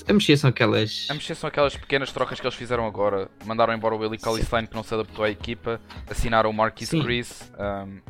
[0.09, 1.09] a mexer são aquelas.
[1.11, 3.29] A mexer são aquelas pequenas trocas que eles fizeram agora.
[3.45, 5.81] Mandaram embora o Willie Cauley-Stein que não se adaptou à equipa.
[6.09, 7.53] Assinaram o Marquis Chris.
[7.59, 8.01] Um,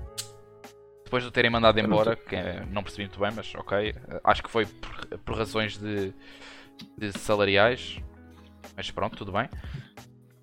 [1.04, 3.94] depois de o terem mandado embora, que é, não percebi muito bem, mas ok.
[4.22, 6.12] Acho que foi por, por razões de,
[6.98, 7.98] de salariais.
[8.76, 9.48] Mas pronto, tudo bem.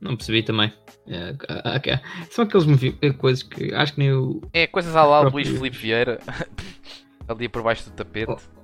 [0.02, 0.74] Não percebi também.
[1.08, 1.36] É,
[2.30, 2.66] são aqueles
[3.18, 4.42] coisas que acho que nem o.
[4.52, 5.44] É, coisas à lá próprio...
[5.44, 6.20] Luís Felipe Vieira
[7.28, 8.32] ali por baixo do tapete.
[8.32, 8.62] Oh.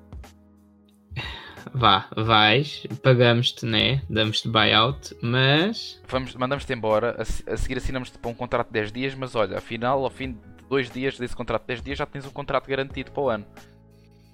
[1.74, 4.02] Vá, vais, pagamos-te, né?
[4.10, 6.02] Damos-te buyout, mas.
[6.08, 7.22] Vamos, mandamos-te embora, a,
[7.54, 10.40] a seguir assinamos-te para um contrato de 10 dias, mas olha, afinal, ao fim de
[10.70, 13.46] 2 dias desse contrato de 10 dias já tens um contrato garantido para o ano.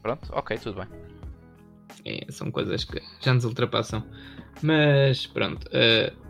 [0.01, 0.87] Pronto, ok, tudo bem.
[2.05, 4.03] É, são coisas que já nos ultrapassam.
[4.61, 6.22] Mas pronto, uh,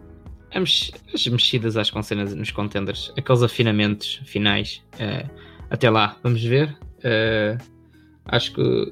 [0.55, 4.83] as mexidas às concenas nos contenders, aqueles afinamentos finais.
[4.95, 5.29] Uh,
[5.69, 6.77] até lá, vamos ver.
[6.99, 7.61] Uh,
[8.25, 8.91] acho que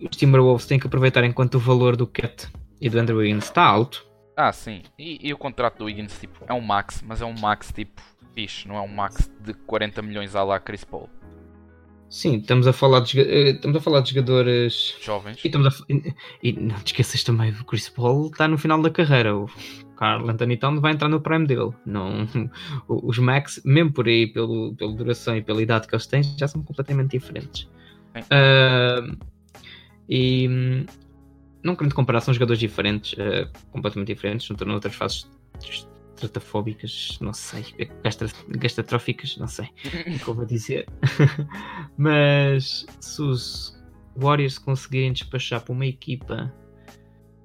[0.00, 2.48] os Timberwolves têm que aproveitar enquanto o valor do Cat
[2.80, 4.06] e do Andrew Wiggins está alto.
[4.36, 4.82] Ah, sim.
[4.98, 8.00] E, e, o contrato do Wiggins tipo, é um max, mas é um max tipo
[8.34, 11.08] fixe, não é um max de 40 milhões à lá Chris Paul.
[12.08, 15.38] Sim, estamos a falar de, eh, estamos a falar de jogadores jovens.
[15.44, 18.80] E, estamos a, e, e não te esqueças também, o Chris Paul está no final
[18.80, 19.32] da carreira.
[19.98, 21.72] O Carl Anthony Town vai entrar no prime dele.
[21.84, 22.24] Não,
[22.86, 26.46] os Max, mesmo por aí, pelo, pela duração e pela idade que eles têm, já
[26.46, 27.68] são completamente diferentes.
[28.16, 29.18] Uh,
[30.08, 30.86] e
[31.64, 35.28] não querendo comparar, são jogadores diferentes, uh, completamente diferentes, não estão noutras fases
[36.14, 37.64] estratafóbicas, não sei,
[38.56, 39.68] gastratróficas, não sei
[40.24, 40.86] como dizer.
[41.98, 43.76] Mas se os
[44.16, 46.54] Warriors conseguirem despachar para uma equipa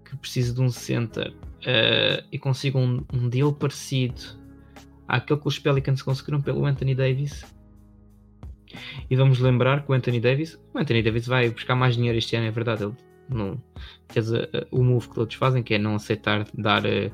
[0.05, 1.33] que precisa de um center
[1.63, 4.21] uh, e consigam um, um deal parecido
[5.08, 7.45] àquele que os Pelicans conseguiram pelo Anthony Davis.
[9.10, 12.36] E vamos lembrar que o Anthony Davis, o Anthony Davis vai buscar mais dinheiro este
[12.36, 12.84] ano, é verdade.
[12.84, 12.95] Ele
[13.30, 13.62] não,
[14.08, 17.12] quer dizer, o move que todos fazem, que é não aceitar dar uh,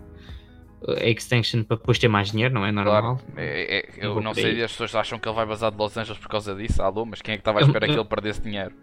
[0.88, 3.18] a extension para depois ter mais dinheiro, não é normal?
[3.18, 3.32] Claro.
[3.36, 6.20] É, é, eu não sei, as pessoas acham que ele vai basar de Los Angeles
[6.20, 8.42] por causa disso, alô, mas quem é que estava à espera eu, que ele perdesse
[8.42, 8.74] dinheiro?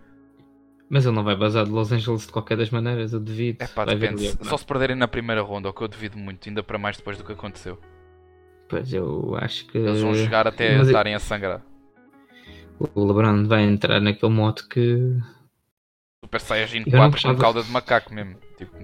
[0.89, 3.61] Mas ele não vai basar de Los Angeles de qualquer das maneiras, eu devido.
[3.61, 4.33] É pá, depende.
[4.43, 7.19] Só se perderem na primeira ronda, o que eu devido muito, ainda para mais depois
[7.19, 7.79] do que aconteceu.
[8.69, 9.79] Pois eu acho que.
[9.79, 11.17] Eles vão jogar até mas estarem eu...
[11.17, 11.63] a sangrar.
[12.79, 15.19] O LeBron vai entrar naquele modo que.
[16.25, 18.37] Super Saiyajin 4 com cauda de macaco mesmo.
[18.57, 18.77] Tipo...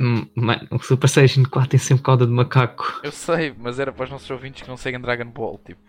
[0.00, 3.00] Hum, mano, o Super Saiyan 4 tem sempre cauda de macaco.
[3.02, 5.80] Eu sei, mas era para os nossos ouvintes que não seguem Dragon Ball, tipo.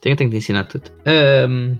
[0.00, 0.90] Tenho, tenho de ensinar tudo.
[1.48, 1.78] Um,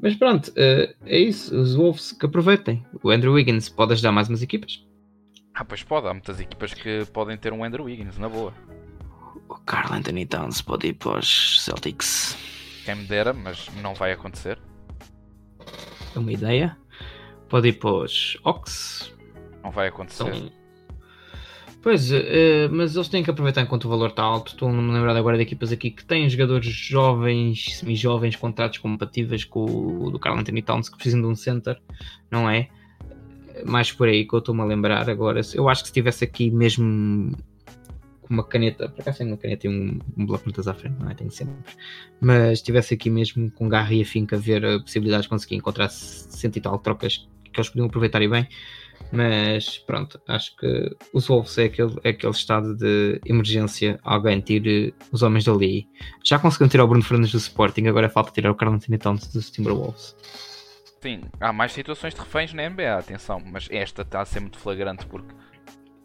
[0.00, 1.54] mas pronto, uh, é isso.
[1.56, 2.84] Os Wolves que aproveitem.
[3.02, 4.84] O Andrew Wiggins pode ajudar mais umas equipas.
[5.54, 6.06] Ah, pois pode.
[6.06, 8.54] Há muitas equipas que podem ter um Andrew Wiggins, na boa.
[9.48, 12.36] O Carl Anthony Towns pode ir para os Celtics.
[12.84, 14.58] Quem me dera, mas não vai acontecer.
[16.14, 16.76] É uma ideia.
[17.48, 19.12] Pode ir para os Ox.
[19.64, 20.28] Não vai acontecer.
[20.28, 20.57] Então,
[21.82, 22.16] pois, uh,
[22.70, 24.52] mas eles têm que aproveitar enquanto o valor está alto.
[24.52, 29.44] Estou a me lembrar agora de equipas aqui que têm jogadores jovens, semi-jovens, contratos compatíveis
[29.44, 31.80] com o do Carl Anthony Towns que precisam de um center,
[32.30, 32.68] não é?
[33.64, 35.40] Mais por aí que eu estou-me a lembrar agora.
[35.54, 37.36] Eu acho que se tivesse aqui mesmo
[38.22, 40.74] com uma caneta, por acaso tenho uma caneta e um, um bloco de notas à
[40.74, 41.14] frente, não é?
[41.14, 41.54] Tenho sempre.
[42.20, 45.88] Mas estivesse aqui mesmo com garra e afinco a ver a possibilidade de conseguir encontrar
[45.88, 48.46] cento e tal trocas que eles podiam aproveitar e bem.
[49.10, 53.98] Mas pronto, acho que os Wolves é aquele, é aquele estado de emergência.
[54.02, 55.88] Alguém tire os homens dali.
[56.24, 59.26] Já conseguiram tirar o Bruno Fernandes do Sporting, agora falta tirar o Carl Anthony Towns
[59.28, 60.14] dos Timberwolves.
[61.00, 64.58] Sim, há mais situações de reféns na NBA, atenção, mas esta está a ser muito
[64.58, 65.32] flagrante porque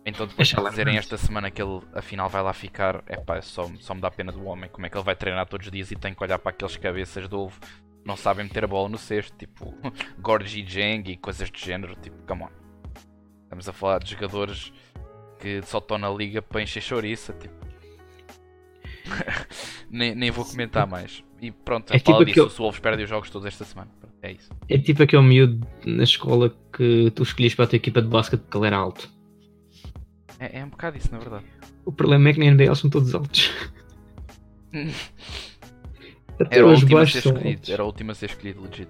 [0.05, 3.71] então depois de dizerem esta semana que ele afinal vai lá ficar, é pá, só,
[3.79, 5.91] só me dá pena do homem, como é que ele vai treinar todos os dias
[5.91, 7.57] e tem que olhar para aqueles cabeças de ovo
[8.05, 9.73] não sabem meter a bola no cesto, tipo
[10.19, 12.62] Gorgie Jeng e coisas do género, tipo, come on.
[13.53, 14.73] Estamos a falar de jogadores
[15.39, 17.53] que só estão na liga para encher chouriça, tipo.
[19.91, 21.23] nem, nem vou comentar mais.
[21.39, 23.91] E pronto, É tipo disso, aquele- o Wolves perde os jogos todos esta semana.
[24.23, 24.49] É isso.
[24.67, 28.39] É tipo aquele miúdo na escola que tu escolhias para a tua equipa de basquete
[28.41, 29.07] porque ele era alto.
[30.39, 31.45] É, é um bocado isso, na verdade.
[31.85, 33.51] O problema é que na NBA eles são todos altos.
[36.41, 37.71] Até Era o último a ser escolhido.
[37.71, 38.89] Era o último a ser escolhido, legit.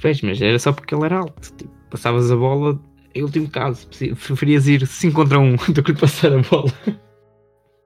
[0.00, 1.52] Pois, mas era só porque ele era alto.
[1.54, 2.80] Tipo, passavas a bola,
[3.14, 6.70] em último caso, preferi- preferias ir 5 contra 1 do que lhe passar a bola.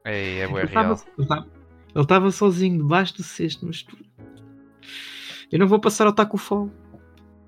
[0.04, 0.92] É, é bué Ele real.
[0.94, 1.48] estava- ele estava-
[1.94, 3.96] ele estava sozinho debaixo do cesto, mas tu...
[5.50, 6.70] Eu não vou passar ao taco fall.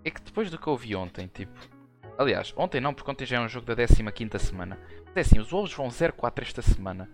[0.04, 1.58] É que depois do que eu vi ontem, tipo.
[2.18, 4.78] Aliás, ontem não, porque ontem já é um jogo da 15 semana.
[5.06, 7.08] Mas é assim, os Wolves vão 0-4 esta semana.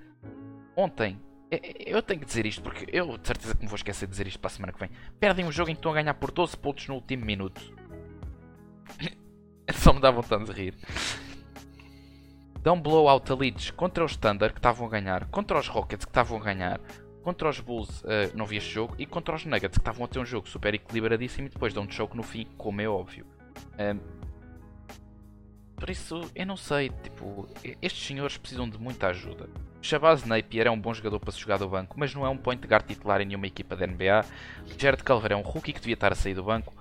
[0.77, 1.19] Ontem,
[1.51, 1.57] é-
[1.91, 4.11] é- eu tenho que dizer isto porque eu de certeza que me vou esquecer de
[4.11, 4.91] dizer isto para a semana que vem.
[5.21, 7.61] Perdem um jogo em que estão a ganhar por 12 pontos no último minuto.
[9.79, 10.75] Só me dá vontade de rir.
[12.63, 16.11] Dão blowout a Leeds contra os Thunder que estavam a ganhar, contra os Rockets que
[16.11, 16.81] estavam a ganhar,
[17.23, 20.09] contra os Bulls, eh, não vi este jogo, e contra os Nuggets que estavam a
[20.09, 23.27] ter um jogo super equilibradíssimo e depois dão um choke no fim, como é óbvio.
[23.79, 23.99] Ahm,
[25.77, 27.49] por isso, eu não sei, tipo,
[27.81, 29.49] estes senhores precisam de muita ajuda.
[29.81, 32.37] Shabazz Napier é um bom jogador para se jogar do banco, mas não é um
[32.37, 34.27] point guard titular em nenhuma equipa da NBA.
[34.77, 36.75] Jared Culver é um rookie que devia estar a sair do banco.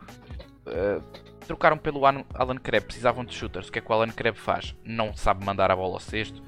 [0.69, 1.01] Ah,
[1.47, 3.67] trocaram pelo Alan Kreb, precisavam de shooters.
[3.69, 4.75] O que é que o Alan Kreb faz?
[4.83, 6.41] Não sabe mandar a bola ao cesto.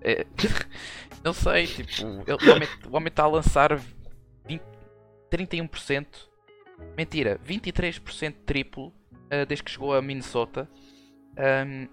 [0.00, 0.26] É,
[1.24, 2.50] não sei, tipo, ele-
[2.88, 3.78] o homem- está a lançar
[4.46, 4.62] 20,
[5.30, 6.06] 31%.
[6.96, 8.92] Mentira, 23% triplo
[9.30, 10.68] ah, desde que chegou a Minnesota.
[11.36, 11.88] Ahm,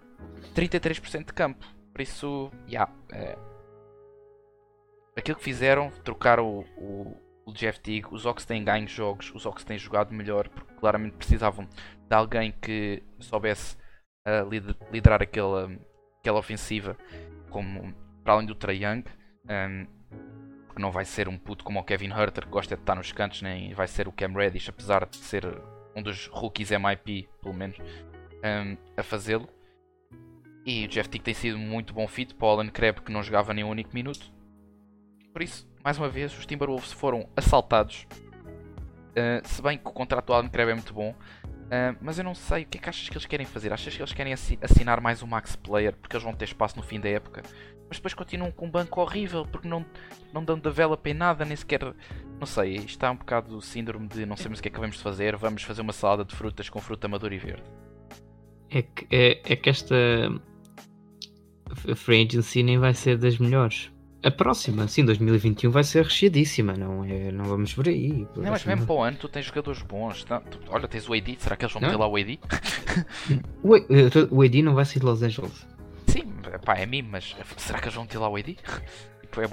[0.56, 1.66] 33% de campo.
[1.94, 2.90] Por isso, já.
[3.12, 3.38] é.
[5.18, 7.18] aquilo que fizeram, trocaram o, o,
[7.50, 8.08] o Jeff Teague.
[8.12, 11.68] Os Ox têm ganho jogos, os Ox têm jogado melhor porque claramente precisavam
[12.08, 13.78] de alguém que soubesse
[14.50, 15.72] lider- liderar aquela,
[16.20, 16.96] aquela ofensiva,
[17.50, 19.04] como para além do Trae Young.
[19.48, 19.86] ahm,
[20.68, 23.12] porque não vai ser um puto como o Kevin Herter que gosta de estar nos
[23.12, 25.46] cantos, nem vai ser o Cam Reddish, apesar de ser
[25.96, 27.78] um dos rookies MIP, pelo menos,
[28.44, 29.50] ahm, a fazê-lo.
[30.66, 33.64] E o Jeff Tick tem sido muito bom fit Alan Kreb que não jogava nem
[33.64, 34.32] um único minuto.
[35.34, 38.08] Por isso, mais uma vez, os Timberwolves foram assaltados.
[39.12, 41.12] Uh, se bem que o contrato do Alan Kreb é muito bom.
[41.12, 43.72] Uh, mas eu não sei o que é que achas que eles querem fazer.
[43.72, 46.76] Achas que eles querem assi- assinar mais um Max Player porque eles vão ter espaço
[46.78, 47.44] no fim da época?
[47.88, 49.86] Mas depois continuam com um banco horrível porque não,
[50.32, 51.82] não dão develop em nada, nem sequer.
[52.40, 54.80] Não sei, isto está um bocado o síndrome de não sabemos o que é que
[54.80, 57.64] vamos fazer, vamos fazer uma salada de frutas com fruta madura e verde.
[58.70, 59.96] É que, é, é que esta
[61.92, 63.92] a free agency nem vai ser das melhores.
[64.22, 68.28] A próxima, sim, 2021 vai ser recheadíssima, não, é, não vamos por aí.
[68.36, 70.26] Não, mas mesmo para o ano tu tens jogadores bons.
[70.26, 70.42] tá?
[70.42, 71.98] Tu- olha, tens o AD, será que eles vão Não.
[71.98, 72.38] lá o AD?
[73.64, 73.80] O,
[74.10, 75.66] tô- o AD não vai sair de Los Angeles.
[76.08, 76.24] Sim,
[76.66, 78.58] pá, é mim, mas será que eles vão meter lá o AD?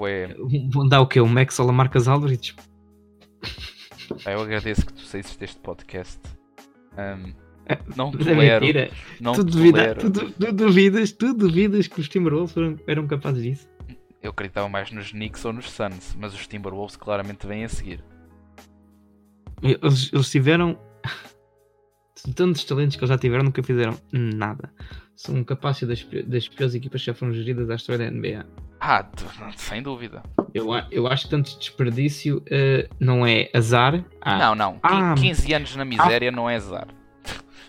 [0.09, 0.35] É.
[0.70, 1.20] Vão dar o quê?
[1.20, 2.57] O Max ou a Marcas Aldridge?
[4.24, 6.18] Eu agradeço que tu saísse deste podcast.
[6.96, 7.33] Ahm,
[7.66, 8.90] É, não é tolero, mentira.
[9.20, 13.42] não tu, duvida, tu, du- tu duvidas, tu duvidas que os Timberwolves eram, eram capazes
[13.42, 13.68] disso?
[14.27, 18.03] Eu acreditava mais nos Knicks ou nos Suns, mas os Timberwolves claramente vêm a seguir.
[19.62, 20.77] Eles, eles tiveram
[22.35, 24.73] tantos talentos que eles já tiveram, nunca fizeram nada.
[25.15, 28.45] São capazes das, das piores equipas que já foram geridas à história da NBA.
[28.81, 29.07] Ah,
[29.57, 30.25] sem dúvida.
[30.53, 34.05] Eu, eu acho que tanto desperdício eh, não é azar.
[34.21, 34.81] Há, Não, não.
[34.83, 35.15] Ah.
[35.17, 36.89] 15 anos na miséria não é azar.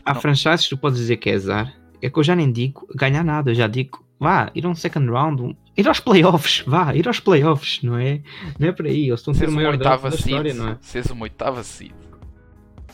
[0.03, 0.21] há não.
[0.21, 1.71] franchises que tu podes dizer que é azar.
[2.01, 4.75] É que eu já nem digo ganhar nada, eu já digo vá, ir a um
[4.75, 8.21] second round, um- ir aos playoffs, vá, ir aos playoffs, não é?
[8.59, 10.77] Não é por aí, eles estão a ter o maior oitava da história, não é?
[10.81, 11.91] Seres uma oitava seed.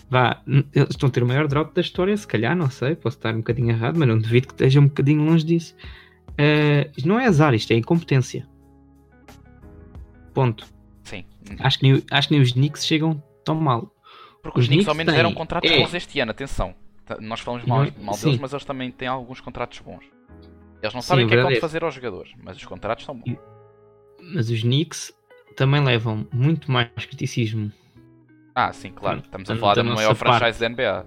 [0.10, 3.18] Vá, eles estão a ter o maior drought da história, se calhar, não sei, posso
[3.18, 5.76] estar um bocadinho errado, mas não duvido que esteja um bocadinho longe disso.
[6.96, 8.48] Isto não é azar, isto é incompetência.
[10.34, 10.66] Ponto.
[11.04, 11.26] Sim.
[11.60, 13.94] Acho que nem, acho que nem os Knicks chegam tão mal.
[14.42, 15.80] Porque os Os Knicks ao Knicks menos têm- deram contratos é.
[15.80, 16.76] bons este ano, atenção.
[17.20, 18.26] Nós falamos mal, Não- mal sim.
[18.28, 20.04] deles, mas eles também têm alguns contratos bons.
[20.84, 22.66] Eles não Sim, sabem o que é que vão é fazer aos jogadores, mas os
[22.66, 23.38] contratos são bons.
[24.36, 25.14] Mas os Knicks
[25.56, 27.72] também levam muito mais criticismo.
[28.54, 29.20] Ah, sim, claro.
[29.20, 30.38] Estamos a falar da, da maior nossa parte.
[30.40, 31.06] franchise da NBA.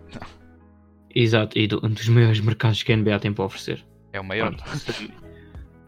[1.14, 3.84] Exato, e do- um dos maiores mercados que a NBA tem para oferecer.
[4.12, 4.54] É o maior.
[4.56, 4.64] Pronto.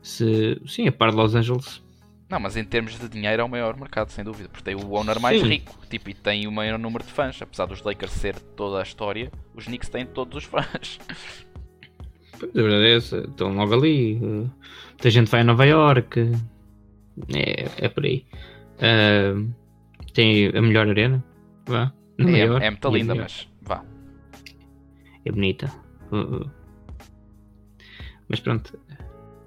[0.03, 1.83] Se, sim, a par de Los Angeles.
[2.31, 4.48] Não, mas em termos de dinheiro é o maior mercado, sem dúvida.
[4.51, 5.48] Porque tem o owner mais Sim.
[5.48, 5.74] rico.
[5.88, 7.40] Tipo, e tem o maior número de fãs.
[7.40, 10.98] Apesar dos Lakers ser toda a história, os Knicks têm todos os fãs.
[12.38, 14.16] Pois, a verdade é essa, estão logo ali.
[14.16, 16.33] muita gente vai a Nova York.
[17.35, 18.24] É, é por aí.
[18.81, 19.35] Ah,
[20.14, 21.24] tem a melhor arena.
[21.66, 21.92] Vá.
[22.18, 23.85] Nova É, é muito linda, mas vá.
[25.24, 25.72] É bonita.
[26.11, 26.51] Uh, uh.
[28.29, 28.79] Mas pronto,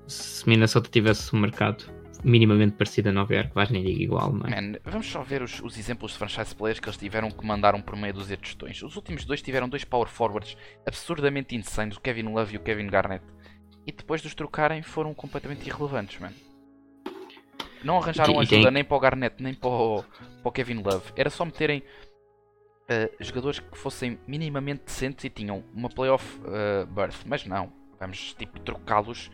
[0.08, 1.86] se Minnesota tivesse um mercado
[2.24, 4.62] minimamente parecido a Nova York, vais nem diga igual, não é?
[4.62, 7.82] Man, vamos só ver os, os, exemplos de franchise players que eles tiveram que mandaram
[7.82, 8.82] por meio dos tostões.
[8.82, 12.88] Os últimos dois tiveram dois power forwards absurdamente insanos, o Kevin Love e o Kevin
[12.88, 13.26] Garnett.
[13.86, 16.32] E depois de os trocarem foram completamente irrelevantes, man.
[17.84, 18.72] Não arranjaram e, ajuda tem...
[18.72, 21.12] nem para o Garnett, nem para o, para o Kevin Love.
[21.16, 27.24] Era só meterem uh, jogadores que fossem minimamente decentes e tinham uma playoff uh, berth.
[27.26, 29.32] Mas não, vamos tipo trocá-los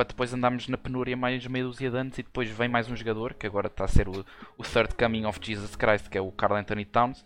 [0.00, 2.96] para depois andarmos na penúria mais meia dúzia de anos e depois vem mais um
[2.96, 4.24] jogador que agora está a ser o,
[4.56, 7.22] o third coming of Jesus Christ, que é o Carl Anthony Towns.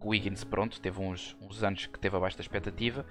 [0.00, 3.06] O Wiggins, pronto, teve uns, uns anos que teve abaixo da expectativa.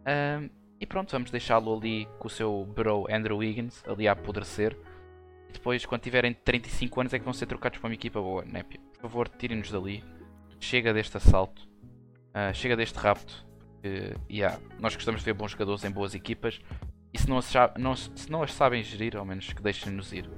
[0.00, 4.76] Uh, e pronto, vamos deixá-lo ali com o seu bro Andrew Wiggins, ali a apodrecer.
[5.48, 8.44] E depois, quando tiverem 35 anos, é que vão ser trocados para uma equipa boa.
[8.44, 10.02] Népia, por favor, tirem-nos dali.
[10.58, 11.68] Chega deste assalto.
[12.30, 13.46] Uh, chega deste rapto.
[13.84, 16.60] Uh, yeah, nós gostamos de ver bons jogadores em boas equipas.
[17.12, 20.28] E se não, as, não, se não as sabem gerir, ao menos que deixem-nos ir.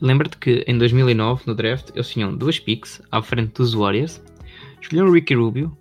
[0.00, 4.22] Lembra-te que em 2009, no draft, eles tinham duas picks à frente dos Warriors.
[4.80, 5.76] Escolheram o Ricky Rubio.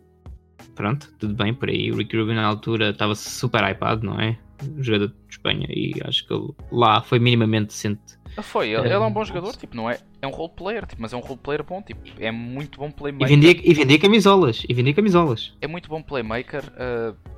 [0.75, 1.91] Pronto, tudo bem por aí.
[1.91, 4.37] O Ricky Rubio na altura estava super hypado, não é?
[4.79, 5.67] Jogador de Espanha.
[5.69, 8.17] E acho que ele lá foi minimamente decente.
[8.41, 9.99] Foi, ele, ele é um bom jogador, tipo, não é?
[10.21, 12.91] É um role player, tipo, mas é um role player bom, tipo, é muito bom
[12.91, 13.27] playmaker.
[13.27, 15.53] E vendia, e vendia camisolas, e vendia camisolas.
[15.59, 16.63] É muito bom playmaker.
[16.73, 17.36] Uh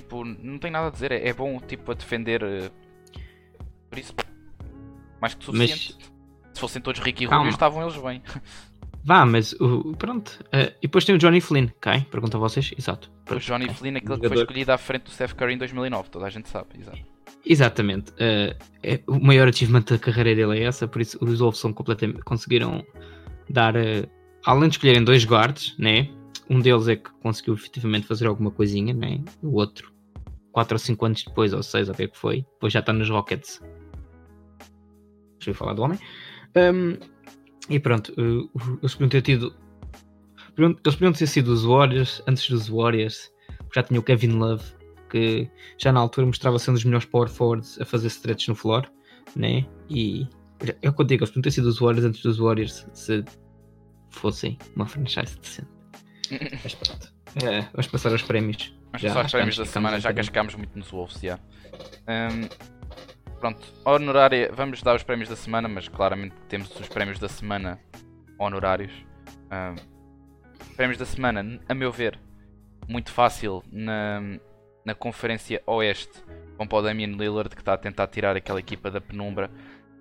[0.00, 2.42] tipo, não tem nada a dizer, é, é bom tipo a defender.
[2.42, 2.70] Uh,
[3.90, 4.14] por isso,
[5.20, 5.96] mais que suficiente.
[5.98, 6.18] Mas...
[6.54, 8.22] Se fossem todos Ricky e Rubio, estavam eles bem.
[9.04, 10.28] Vá, mas uh, pronto.
[10.46, 12.02] Uh, e depois tem o Johnny Flynn, quem?
[12.02, 13.10] Pergunta a vocês, exato.
[13.24, 13.76] Pronto, o Johnny okay.
[13.76, 16.48] Flynn, aquele que foi escolhido à frente do Steph Curry em 2009, toda a gente
[16.48, 16.98] sabe, exato.
[17.46, 18.10] Exatamente.
[18.12, 22.20] Uh, é, o maior achievement da carreira dele é essa, por isso os Wolves completamente,
[22.22, 22.84] conseguiram
[23.48, 24.08] dar, uh,
[24.44, 26.08] além de escolherem dois guards, né?
[26.50, 29.22] Um deles é que conseguiu efetivamente fazer alguma coisinha, né?
[29.42, 29.92] O outro,
[30.52, 32.80] 4 ou 5 anos depois, ou 6, ou o que é que foi, depois já
[32.80, 33.60] está nos Rockets.
[35.38, 35.98] Deixa eu falar do homem.
[36.56, 36.96] Um,
[37.68, 39.54] e pronto, uh, eles podiam ter tido.
[40.56, 43.30] Eles podiam ter sido os Warriors antes dos Warriors,
[43.74, 44.64] já tinha o Kevin Love,
[45.10, 48.54] que já na altura mostrava ser um dos melhores power forwards a fazer stretch no
[48.54, 48.90] floor,
[49.36, 49.64] né?
[49.88, 50.26] E
[50.82, 53.24] eu contigo, eles podiam ter sido os Warriors antes dos Warriors se
[54.10, 55.77] fossem uma franchise decente.
[56.62, 57.12] Mas pronto.
[57.44, 58.74] É, vamos passar aos prémios.
[58.86, 61.38] Vamos já, passar aos prémios da semana, já cascámos muito nos Wolves, já.
[62.08, 62.48] Um,
[63.38, 67.78] pronto, honorária, vamos dar os prémios da semana, mas claramente temos os prémios da semana
[68.38, 68.92] honorários.
[69.52, 69.76] Um,
[70.74, 72.18] prémios da semana, a meu ver,
[72.88, 74.20] muito fácil na,
[74.84, 76.24] na Conferência Oeste.
[76.56, 79.50] Vão para o Damian Lillard que está a tentar tirar aquela equipa da penumbra.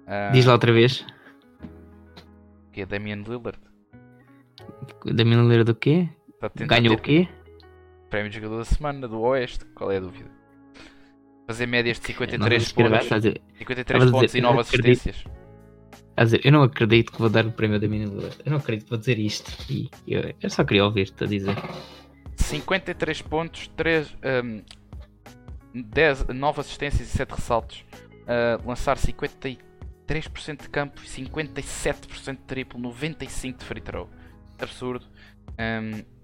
[0.07, 1.05] Um, Diz lá outra vez.
[2.71, 3.59] Que é Damian Lillard.
[5.05, 6.09] Damian Lillard do quê?
[6.67, 7.27] Ganhou o quê?
[8.09, 10.29] Prémio de jogador da semana do Oeste, qual é a dúvida?
[11.47, 13.07] Fazer médias de 53 pontos,
[13.57, 15.23] 53 pontos e 9 assistências.
[16.15, 18.85] A dizer, eu não acredito que vou dar o prémio da minha Eu não acredito
[18.85, 19.51] que vou dizer isto.
[19.71, 21.55] E eu, eu só queria ouvir-te a dizer.
[22.35, 24.61] 53 pontos, 3, um,
[25.73, 27.85] 10, 9 assistências e 7 ressaltos.
[28.23, 29.57] Uh, lançar 53%
[30.61, 34.09] de campo e 57% de triplo, 95% de free throw.
[34.59, 35.05] Absurdo.
[35.59, 36.16] Um,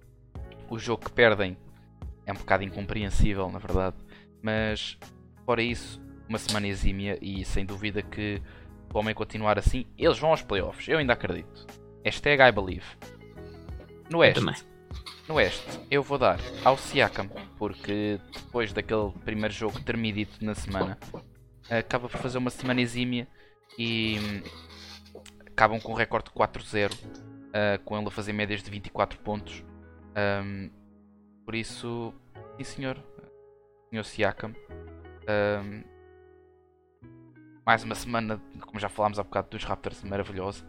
[0.74, 1.56] o jogo que perdem
[2.26, 3.96] é um bocado incompreensível, na verdade.
[4.42, 4.98] Mas,
[5.46, 8.42] fora isso, uma semana exímia e sem dúvida que
[8.92, 10.88] o homem continuar assim, eles vão aos playoffs.
[10.88, 11.68] Eu ainda acredito.
[12.04, 12.86] Hashtag I believe.
[14.10, 14.44] No Oeste,
[15.28, 20.98] no Oeste, eu vou dar ao Siakam, porque depois daquele primeiro jogo termidito na semana,
[21.70, 23.28] acaba por fazer uma semana exímia
[23.78, 28.70] e hum, acabam com um recorde de 4-0, uh, com ele a fazer médias de
[28.70, 29.64] 24 pontos.
[30.16, 30.70] Um,
[31.46, 32.14] por isso,
[32.58, 33.04] sim senhor,
[33.90, 34.54] senhor Siakam.
[35.28, 35.84] Um,
[37.66, 40.66] mais uma semana, como já falámos há bocado, dos Raptors maravilhosa.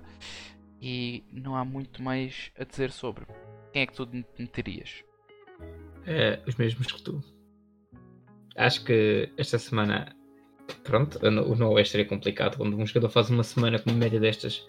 [0.80, 3.26] E não há muito mais a dizer sobre.
[3.72, 5.04] Quem é que tu meterias?
[6.06, 7.22] É, os mesmos que tu.
[8.56, 10.14] Acho que esta semana,
[10.84, 12.56] pronto, o no Oeste seria complicado.
[12.56, 14.64] Quando um jogador faz uma semana com uma média destas,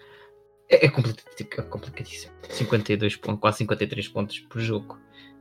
[0.68, 2.32] é, é, é complicadíssimo.
[2.48, 4.98] 52 pontos, quase 53 pontos por jogo.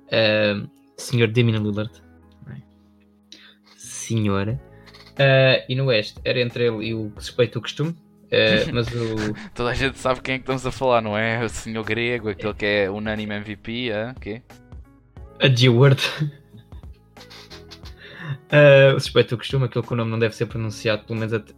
[0.08, 1.92] Uh, senhor Damian Lillard.
[2.50, 2.62] É?
[3.76, 4.62] Senhora.
[5.14, 7.92] Uh, e no Oeste era entre ele e o suspeito o costume.
[8.26, 9.34] Uh, mas o...
[9.54, 11.44] Toda a gente sabe quem é que estamos a falar, não é?
[11.44, 14.12] O senhor grego, aquele que é unânime MVP, é?
[14.12, 14.44] Okay.
[15.40, 16.02] A G-Word.
[18.52, 21.34] Uh, o suspeito o costume, aquele que o nome não deve ser pronunciado, pelo menos
[21.34, 21.50] at,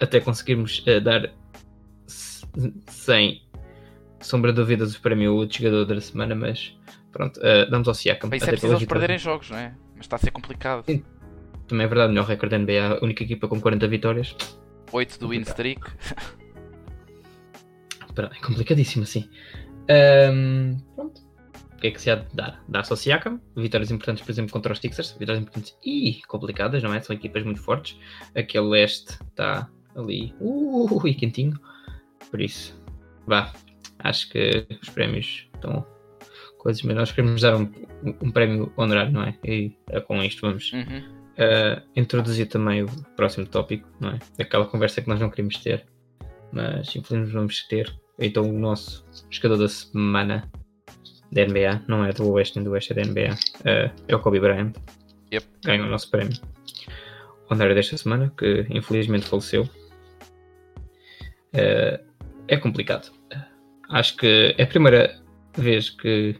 [0.00, 1.32] até conseguirmos dar
[2.86, 3.42] sem
[4.20, 6.76] sombra de dúvidas o prémio o jogador da semana, mas
[7.12, 8.28] pronto, uh, damos ao Siakam.
[8.30, 9.74] Mas isso é preciso eles perderem jogos, não é?
[9.94, 10.84] Mas está a ser complicado.
[11.66, 14.36] também é verdade, melhor recorde da NBA, a única equipa com 40 vitórias.
[14.92, 15.82] 8 do win streak.
[18.18, 19.28] É complicadíssimo assim.
[19.90, 21.20] Ahm, pronto.
[21.74, 22.64] O que é que se há de dar?
[22.66, 26.94] Dar-se ao Siakam, vitórias importantes, por exemplo, contra os Sixers, vitórias importantes e complicadas, não
[26.94, 27.02] é?
[27.02, 27.98] São equipas muito fortes.
[28.34, 31.60] Aquele leste está ali, uh, e quentinho.
[32.30, 32.80] Por isso,
[33.26, 33.52] vá.
[34.00, 35.86] Acho que os prémios estão
[36.58, 37.70] coisas, mas nós queremos dar um,
[38.22, 39.34] um prémio honorário, não é?
[39.44, 40.98] E é com isto vamos Uhum.
[40.98, 44.18] uh, introduzir também o próximo tópico, não é?
[44.40, 45.86] Aquela conversa que nós não queríamos ter,
[46.52, 47.94] mas infelizmente vamos ter.
[48.18, 50.50] Então o nosso jogador da semana
[51.32, 54.20] da NBA, não é do Oeste nem do Oeste, é da NBA, uh, é o
[54.20, 54.72] Kobe Bryant.
[55.32, 55.46] Yep.
[55.64, 56.36] Ganha o nosso prémio.
[57.50, 59.68] Honorário desta semana, que infelizmente faleceu.
[61.54, 62.04] Uh,
[62.48, 63.12] é complicado.
[63.90, 65.20] Acho que é a primeira
[65.56, 66.38] vez que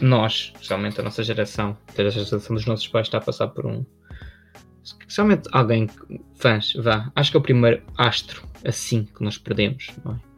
[0.00, 3.84] nós, especialmente a nossa geração, a geração dos nossos pais, está a passar por um.
[4.82, 5.88] Especialmente alguém,
[6.34, 7.10] fãs, vá.
[7.14, 10.30] Acho que é o primeiro astro assim que nós perdemos, não é?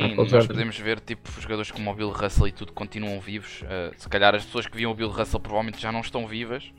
[0.00, 3.62] Sim, nós podemos ver tipo jogadores como o Bill Russell e tudo continuam vivos.
[3.62, 6.70] Uh, se calhar as pessoas que viam o Bill Russell provavelmente já não estão vivas.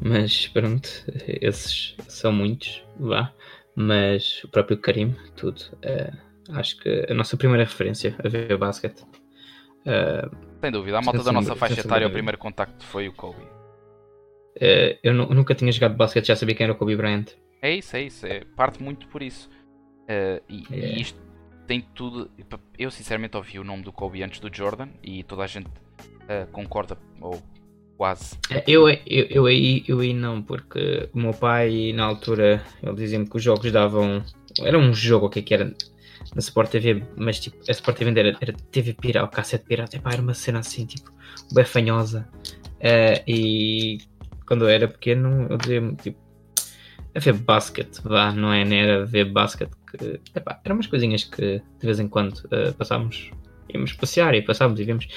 [0.00, 0.88] Mas pronto,
[1.26, 3.32] esses são muitos, vá.
[3.76, 5.60] Mas o próprio Karim, tudo.
[5.82, 6.12] eh,
[6.50, 9.04] acho que a nossa primeira referência a ver basquete.
[9.86, 10.28] eh,
[10.60, 13.42] Sem dúvida, a malta da nossa faixa etária, o primeiro contacto foi o Kobe.
[14.60, 17.26] eh, eu nu- nunca tinha jogado basquete, já sabia quem era o Kobe Bryant.
[17.60, 19.50] É isso, é isso, é parte muito por isso.
[20.04, 20.76] Uh, e, É.
[20.76, 21.18] e isto
[21.66, 22.30] tem tudo.
[22.78, 26.46] Eu sinceramente ouvi o nome do Kobe antes do Jordan e toda a gente uh,
[26.52, 27.42] concorda, ou
[27.96, 28.36] quase.
[28.50, 32.94] Eh, Eu, eu, eu, aí, eu aí não, porque o meu pai, na altura, ele
[32.94, 34.22] dizia-me que os jogos davam.
[34.60, 35.64] Era um jogo, o que é que era?
[36.34, 40.12] Na Sport TV, mas tipo, a Sport TV era, era TV pirata, cassete pirata, epá,
[40.12, 41.12] era uma cena assim, tipo,
[41.52, 42.26] bem fanhosa.
[42.80, 43.98] Eh, e
[44.46, 46.18] quando eu era pequeno, eu dizia-me, tipo,
[47.14, 48.64] a ver basquete, vá, não é?
[48.64, 52.72] Nem era ver basquete, que, epá, eram umas coisinhas que de vez em quando eh,
[52.72, 53.30] passávamos,
[53.68, 55.08] íamos passear e passávamos e vimos.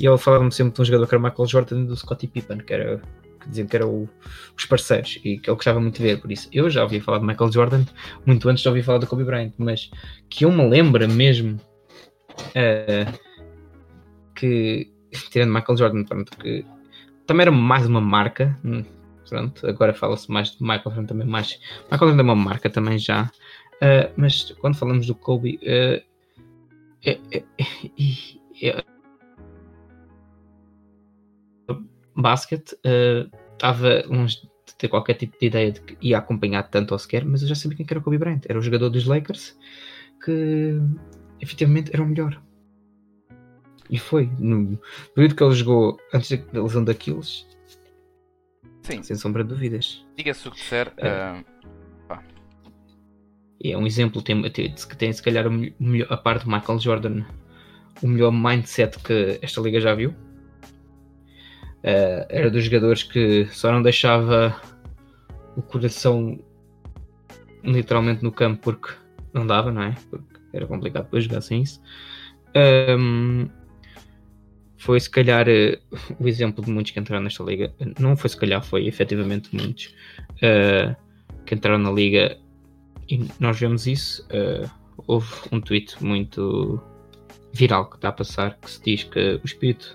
[0.00, 2.58] E ele falava-me sempre de um jogador que era o Michael Jordan do Scottie Pippen,
[2.58, 3.02] que era
[3.42, 4.08] que diziam que eram
[4.56, 7.18] os parceiros e que ele gostava muito de ver, por isso eu já ouvi falar
[7.18, 7.84] de Michael Jordan
[8.24, 9.90] muito antes de ouvir falar do Kobe Bryant, mas
[10.30, 11.60] que eu me lembro mesmo
[12.54, 13.06] eh,
[14.34, 14.90] que
[15.30, 16.64] tirando Michael Jordan, pronto, que
[17.26, 18.84] também era mais uma marca, hum,
[19.28, 21.58] pronto, agora fala-se mais de Michael Jordan também mais,
[21.90, 23.30] Michael Jordan é uma marca também já,
[23.80, 26.02] eh, mas quando falamos do Kobe eh,
[27.04, 27.44] é- é-
[28.62, 28.84] é- é-
[32.14, 34.36] basquete eh, estava longe
[34.66, 37.48] de ter qualquer tipo de ideia de que ia acompanhar tanto ou sequer, mas eu
[37.48, 38.42] já sabia quem que era o Kobe Bryant.
[38.48, 39.56] Era o jogador dos Lakers
[40.24, 40.78] que
[41.40, 42.40] efetivamente era o melhor.
[43.90, 44.30] E foi.
[44.38, 44.78] No
[45.14, 47.46] período que ele jogou antes da lesão daqueles,
[48.82, 50.04] Sim, sem sombra de dúvidas.
[50.16, 50.92] diga-se o que disser.
[50.96, 51.08] É.
[51.40, 51.44] uh,
[53.62, 55.46] é um exemplo, tem, tem, tem se calhar
[55.78, 57.24] melhor, a parte do Michael Jordan,
[58.02, 60.14] o melhor mindset que esta liga já viu.
[61.82, 64.60] Eh, era dos jogadores que só não deixava
[65.56, 66.38] o coração
[67.64, 68.94] literalmente no campo porque
[69.32, 69.94] não dava, não é?
[70.10, 71.80] Porque era complicado depois jogar sem isso.
[72.54, 73.46] Ahm,
[74.76, 75.78] foi se calhar eh,
[76.18, 77.72] o exemplo de muitos que entraram nesta liga.
[77.98, 79.94] Não foi se calhar, foi efetivamente muitos
[80.40, 80.94] eh,
[81.46, 82.36] que entraram na liga
[83.08, 84.26] e nós vemos isso.
[84.30, 84.68] eh,
[85.06, 86.80] houve um tweet muito
[87.52, 89.94] viral que está a passar que se diz que o espírito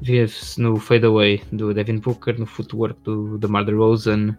[0.00, 4.36] vê-se no fadeaway do Devin Booker, no footwork do DeMar DeRozan.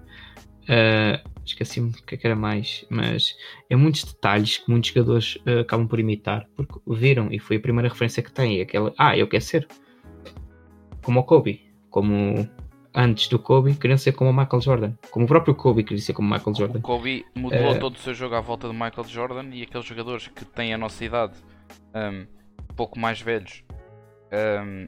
[0.68, 3.36] eh, Esqueci-me o que é que era mais, mas
[3.72, 7.60] é muitos detalhes que muitos jogadores eh, acabam por imitar porque viram e foi a
[7.60, 8.62] primeira referência que têm.
[8.62, 9.68] Aquela, ah, eu quero ser
[11.02, 12.48] como o Kobe, como
[13.00, 16.14] antes do Kobe, queriam ser como o Michael Jordan, como o próprio Kobe queria ser
[16.14, 16.80] como o Michael Jordan.
[16.80, 19.86] O Kobe modelou Eh, todo o seu jogo à volta de Michael Jordan e aqueles
[19.86, 21.34] jogadores que têm a nossa idade,
[21.96, 22.28] um,
[22.76, 23.64] pouco mais velhos,
[24.64, 24.88] um,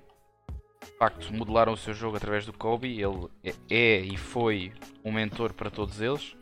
[0.84, 3.02] de facto modelaram o seu jogo através do Kobe.
[3.02, 4.74] Ele é, é e foi
[5.06, 6.36] um mentor para todos eles.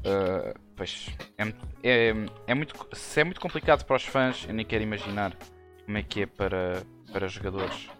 [0.00, 1.52] Uh, pois é,
[1.82, 2.14] é,
[2.46, 5.36] é muito, se é muito complicado para os fãs, eu nem quero imaginar
[5.84, 7.90] como é que é para, para jogadores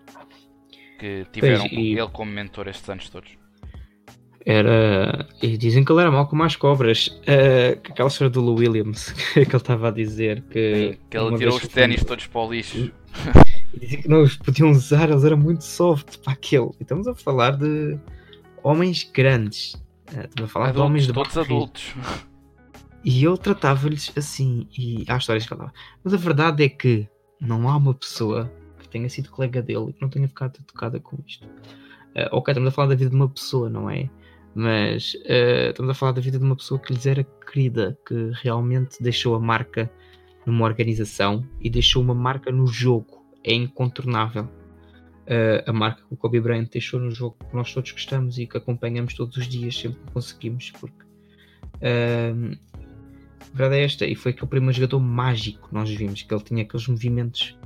[1.01, 3.31] que tiveram e- ele como mentor estes anos todos.
[4.45, 5.27] Era.
[5.43, 7.09] E dizem que ele era mau como as cobras.
[7.09, 10.99] Uh, aquela história do Lou Williams que ele estava a dizer que.
[11.11, 12.91] Que ele tirou os ténis todos para o lixo.
[13.75, 16.71] E dizia que não os podiam usar, eles eram muito soft para aquele.
[16.79, 17.99] E estamos a falar de
[18.63, 19.75] homens grandes.
[20.13, 21.95] Uh, Estamos a falar de Adultos, homens de todos adultos.
[23.05, 24.67] E eu tratava-lhes assim.
[24.77, 25.73] E há histórias que ele dava.
[26.03, 27.07] Mas a verdade é que
[27.41, 28.51] não há uma pessoa
[28.91, 31.47] tenha sido colega dele e que não tenha ficado tocada com isto.
[31.47, 34.09] Uh, ok, estamos a falar da vida de uma pessoa, não é?
[34.55, 38.33] Mas uh, estamos a falar da vida de uma pessoa que lhes era querida, que
[38.35, 39.91] realmente deixou a marca
[40.45, 43.25] numa organização e deixou uma marca no jogo.
[43.45, 44.45] É incontornável.
[44.45, 48.47] Uh, a marca que o Kobe Bryant deixou no jogo que nós todos gostamos e
[48.47, 51.05] que acompanhamos todos os dias, sempre que conseguimos, porque
[53.53, 56.43] a verdade é esta, e foi aquele primeiro jogador mágico que nós vimos, que ele
[56.43, 57.57] tinha aqueles movimentos,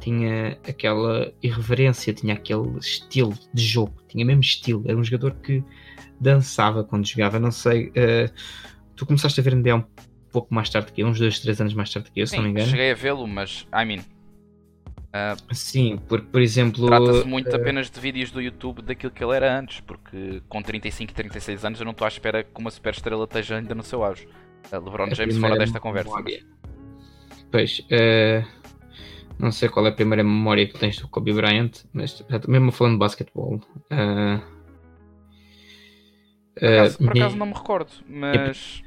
[0.00, 5.62] tinha aquela irreverência, tinha aquele estilo de jogo, tinha mesmo estilo, era um jogador que
[6.20, 8.32] dançava quando jogava, não sei, uh,
[8.96, 9.84] tu começaste a ver NBA um
[10.30, 12.36] pouco mais tarde que eu, uns 2, 3 anos mais tarde que eu, Sim, se
[12.36, 12.68] não me engano.
[12.68, 14.00] cheguei a vê-lo, mas, I mean,
[15.10, 16.86] Uh, Sim, porque, por exemplo.
[16.86, 20.62] Trata-se muito uh, apenas de vídeos do YouTube daquilo que ele era antes, porque com
[20.62, 23.74] 35 e 36 anos eu não estou à espera que uma super estrela esteja ainda
[23.74, 24.28] no seu auge.
[24.72, 26.10] Uh, LeBron James fora desta conversa.
[26.22, 26.44] Mas...
[27.50, 27.82] Pois,
[29.40, 32.94] não sei qual é a primeira memória que tens do Kobe Bryant, mas mesmo falando
[32.94, 33.60] de basquetebol.
[36.54, 38.82] por acaso, por acaso não me recordo, mas.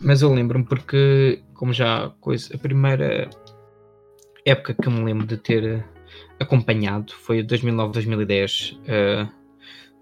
[0.00, 3.30] Mas eu lembro-me porque, como já coisa, a primeira
[4.44, 5.84] época que eu me lembro de ter
[6.40, 8.78] acompanhado foi 2009-2010.
[8.78, 9.32] Uh,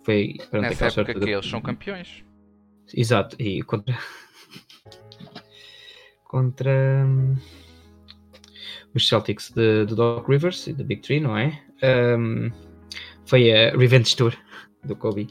[0.02, 1.30] foi Nessa época que de...
[1.30, 2.24] eles são campeões.
[2.94, 3.98] Exato, e contra.
[6.24, 7.36] contra um,
[8.94, 11.60] os Celtics de, Doc Rivers e da Big Three, não é?
[11.82, 12.50] Um,
[13.24, 14.34] foi a Revenge Tour
[14.84, 15.28] do Kobe.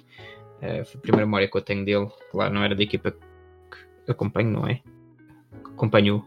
[0.61, 2.07] Uh, foi a primeira memória que eu tenho dele.
[2.31, 4.81] Claro, não era da equipa que acompanho, não é?
[5.65, 6.25] Acompanho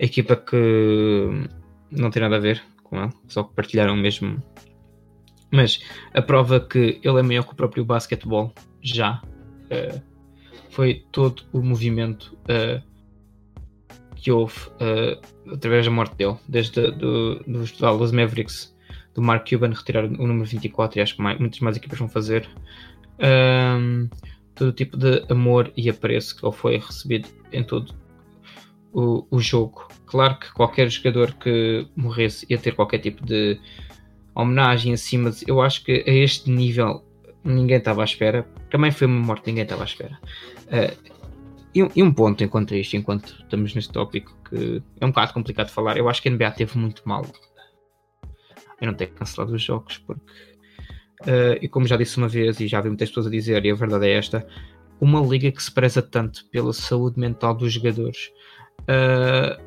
[0.00, 1.28] a equipa que
[1.90, 4.42] não tem nada a ver com ele, só que partilharam mesmo.
[5.50, 5.80] Mas
[6.12, 8.52] a prova que ele é maior que o próprio basquetebol
[8.82, 10.02] já uh,
[10.70, 12.93] foi todo o movimento uh,
[14.24, 18.74] que houve uh, através da morte dele, desde do, dos Dallas Mavericks
[19.12, 22.08] do Mark Cuban retirar o número 24 e acho que mais, muitas mais equipas vão
[22.08, 22.48] fazer.
[23.20, 24.08] Um,
[24.54, 27.94] todo tipo de amor e apreço que ele foi recebido em todo
[28.94, 29.86] o, o jogo.
[30.06, 33.60] Claro que qualquer jogador que morresse ia ter qualquer tipo de
[34.34, 35.44] homenagem acima de.
[35.46, 37.04] Eu acho que a este nível
[37.44, 38.48] ninguém estava à espera.
[38.70, 40.18] Também foi uma morte ninguém estava à espera.
[40.68, 41.13] Uh,
[41.74, 45.66] e, e, um ponto enquanto isto, enquanto estamos neste tópico, que é um bocado complicado
[45.66, 47.24] de falar, eu acho que a NBA teve muito mal
[48.80, 50.22] eu não ter cancelado os jogos, porque,
[51.22, 53.70] uh, e como já disse uma vez, e já vi muitas pessoas a dizer, e
[53.70, 54.46] a verdade é esta,
[55.00, 58.30] uma liga que se preza tanto pela saúde mental dos jogadores,
[58.82, 59.62] uh,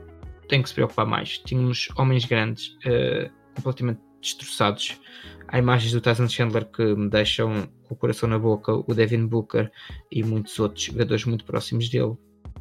[0.48, 1.38] tem que se preocupar mais.
[1.40, 5.00] Tínhamos homens grandes uh, completamente destroçados.
[5.48, 9.26] Há imagens do Tyson Chandler que me deixam com o coração na boca, o Devin
[9.26, 9.72] Booker
[10.12, 12.16] e muitos outros jogadores muito próximos dele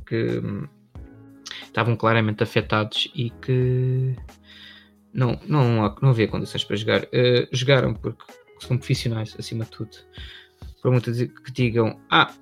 [0.06, 0.66] que hum,
[1.64, 4.14] estavam claramente afetados e que
[5.12, 7.02] não, não, não havia condições para jogar.
[7.04, 8.24] Uh, jogaram porque
[8.60, 9.96] são profissionais, acima de tudo.
[10.82, 12.32] Por muito que digam, ah,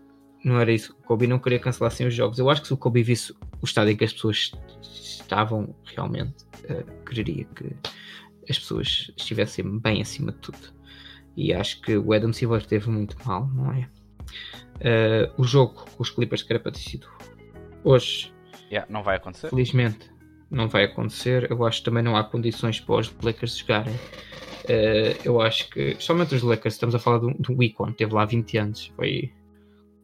[0.45, 0.93] não era isso.
[1.01, 2.39] O Kobe não queria cancelar sem os jogos.
[2.39, 6.45] Eu acho que se o Kobe visse o estado em que as pessoas estavam, realmente
[6.65, 7.75] uh, quereria que
[8.49, 10.75] as pessoas estivessem bem acima de tudo.
[11.37, 13.89] E acho que o Adam Silver teve muito mal, não é?
[14.77, 17.07] Uh, o jogo com os Clippers que era para ter sido
[17.83, 18.33] hoje.
[18.71, 19.51] Yeah, não vai acontecer.
[19.51, 20.15] Felizmente
[20.51, 21.51] não vai acontecer.
[21.51, 23.95] Eu acho que também não há condições para os Lakers jogarem.
[23.95, 28.25] Uh, eu acho que, somente os Lakers, estamos a falar do, do Icon, teve lá
[28.25, 28.93] 20 anos.
[28.97, 29.33] Foi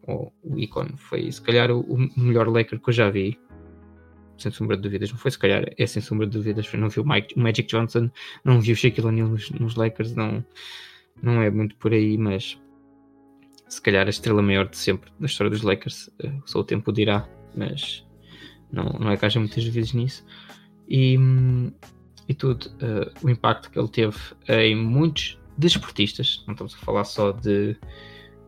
[0.07, 0.95] o, o ícone.
[0.97, 3.39] Foi se calhar o, o, melhor Laker que eu já vi.
[4.37, 5.11] Sem sombra de dúvidas.
[5.11, 6.71] Não foi se calhar, é sem sombra de dúvidas.
[6.73, 8.11] Não vi o, Mike, o Magic Johnson,
[8.45, 10.15] não vi o Shaquille O'Neal nos, nos, Lakers.
[10.15, 10.45] Não,
[11.23, 12.61] não é muito por aí, mas
[13.69, 16.09] se calhar a estrela maior de sempre na história dos Lakers.
[16.23, 18.07] Uh, só o tempo dirá, mas
[18.73, 20.25] não, não é que haja muitas vezes nisso.
[20.89, 21.17] E,
[22.29, 24.17] e tudo, uh, o impacto que ele teve
[24.49, 27.77] em muitos desportistas, não estamos a falar só de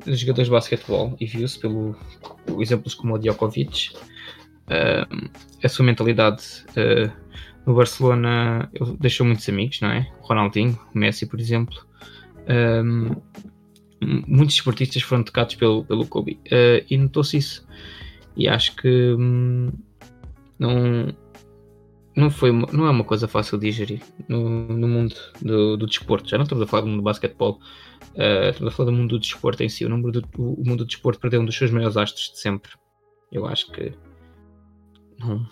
[0.06, 1.96] jogadores de basquetebol e viu-se pelo
[2.60, 3.92] exemplos como o Djokovic
[4.66, 5.30] uh,
[5.62, 7.12] a sua mentalidade uh,
[7.64, 10.10] no Barcelona ele deixou muitos amigos, não é?
[10.20, 11.86] Ronaldinho, Messi, por exemplo.
[12.48, 13.14] Um,
[14.26, 17.66] muitos esportistas foram tocados pelo, pelo Kobe uh, e notou-se isso.
[18.36, 19.70] E acho que um,
[20.58, 21.14] não,
[22.16, 26.28] não, foi não é uma coisa fácil de digerir no, no mundo do, do desporto.
[26.28, 27.60] Já não estamos a falar do mundo do basquetebol,
[28.14, 29.84] Uh, estamos a falar do mundo do desporto em si.
[29.84, 32.72] O, número do, o mundo do desporto perdeu um dos seus maiores astros de sempre.
[33.30, 33.92] Eu acho que
[35.18, 35.48] não,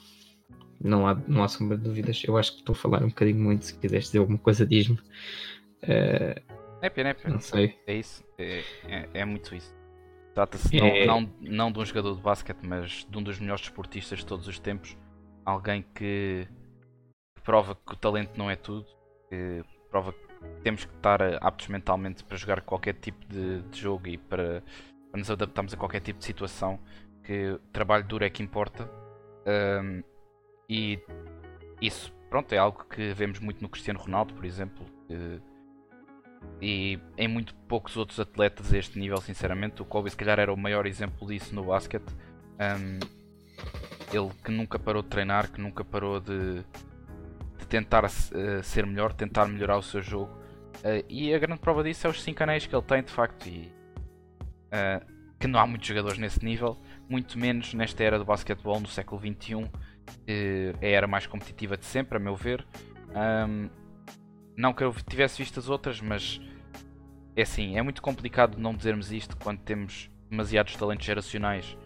[0.83, 2.23] não, há, não há sombra de dúvidas.
[2.27, 3.65] Eu acho que estou a falar um bocadinho muito.
[3.65, 4.99] Se quiseres dizer alguma coisa, diz-me.
[5.85, 7.35] Uh, é pena, é pena.
[7.35, 7.79] Não sei.
[7.87, 8.25] É isso.
[8.39, 9.75] É, é, é muito isso.
[10.35, 11.07] Trata-se é...
[11.07, 14.27] não, não, não de um jogador de basquete, mas de um dos melhores desportistas de
[14.27, 14.97] todos os tempos.
[15.45, 16.47] Alguém que
[17.43, 18.87] prova que o talento não é tudo.
[19.29, 24.09] Que prova que temos que estar aptos mentalmente para jogar qualquer tipo de, de jogo
[24.09, 24.63] e para
[25.11, 26.79] para nos adaptarmos a qualquer tipo de situação,
[27.25, 28.89] que trabalho duro é que importa.
[29.47, 30.03] Um,
[30.69, 30.99] e
[31.81, 34.87] isso, pronto, é algo que vemos muito no Cristiano Ronaldo, por exemplo.
[35.09, 35.41] Que,
[36.61, 39.81] e em muito poucos outros atletas a este nível, sinceramente.
[39.81, 42.13] O Kobe, se calhar, era o maior exemplo disso no basquete.
[42.61, 42.99] Um,
[44.13, 46.63] ele que nunca parou de treinar, que nunca parou de,
[47.59, 50.33] de tentar uh, ser melhor, tentar melhorar o seu jogo.
[50.77, 53.47] Uh, e a grande prova disso é os 5 anéis que ele tem, de facto.
[53.47, 53.73] E,
[54.67, 56.77] uh, que não há muitos jogadores nesse nível,
[57.09, 59.71] muito menos nesta era do basquetebol no século XXI,
[60.27, 62.67] é a era mais competitiva de sempre, a meu ver.
[63.09, 63.71] Um,
[64.61, 66.41] não que eu tivesse visto as outras, mas
[67.35, 71.77] é assim, é muito complicado não dizermos isto quando temos demasiados talentos geracionais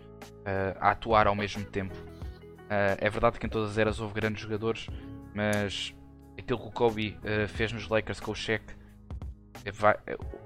[0.40, 1.94] uh, a atuar ao mesmo tempo.
[1.94, 4.88] Uh, é verdade que em todas as eras houve grandes jogadores,
[5.32, 5.94] mas
[6.36, 8.64] aquilo que o Kobe uh, fez nos Lakers com o Shaq,
[9.72, 9.96] vai,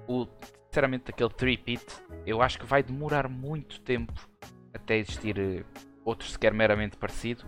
[0.06, 0.26] o,
[0.66, 1.84] sinceramente, aquele three-peat,
[2.26, 4.12] eu acho que vai demorar muito tempo
[4.74, 5.64] até existir
[6.04, 7.44] outro sequer meramente parecido,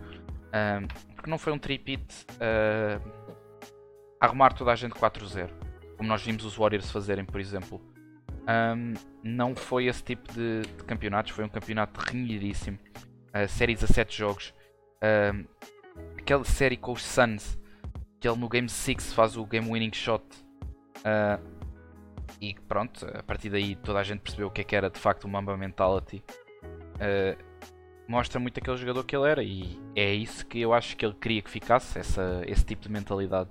[1.15, 2.25] porque não foi um three-peat
[4.21, 5.49] arrumar toda a gente 4-0,
[5.97, 7.81] como nós vimos os Warriors fazerem, por exemplo.
[8.41, 8.93] Um,
[9.23, 12.77] não foi esse tipo de, de, campeonatos, foi um campeonato renhidíssimo.
[13.29, 14.53] Uh, séries a 7 jogos.
[14.97, 15.47] Uh,
[16.17, 17.59] aquela série com os Suns,
[18.19, 20.23] que ele no Game 6 faz o game winning shot.
[20.97, 21.41] Uh,
[22.39, 24.99] e pronto, a partir daí toda a gente percebeu o que é que era de
[24.99, 26.23] facto o Mamba Mentality.
[26.95, 27.51] Uh,
[28.07, 31.15] mostra muito aquele jogador que ele era e é isso que eu acho que ele
[31.15, 33.49] queria que ficasse, essa, esse tipo de mentalidade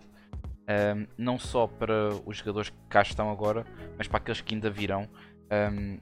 [0.71, 3.65] um, não só para os jogadores que cá estão agora,
[3.99, 5.09] mas para aqueles que ainda virão.
[5.51, 5.99] Um,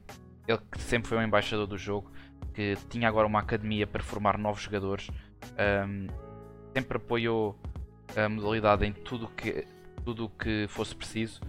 [0.46, 2.10] ele que sempre foi um embaixador do jogo,
[2.52, 5.08] que tinha agora uma academia para formar novos jogadores,
[5.86, 6.06] um,
[6.74, 7.58] sempre apoiou
[8.16, 9.66] a modalidade em tudo que,
[10.04, 11.40] tudo que fosse preciso.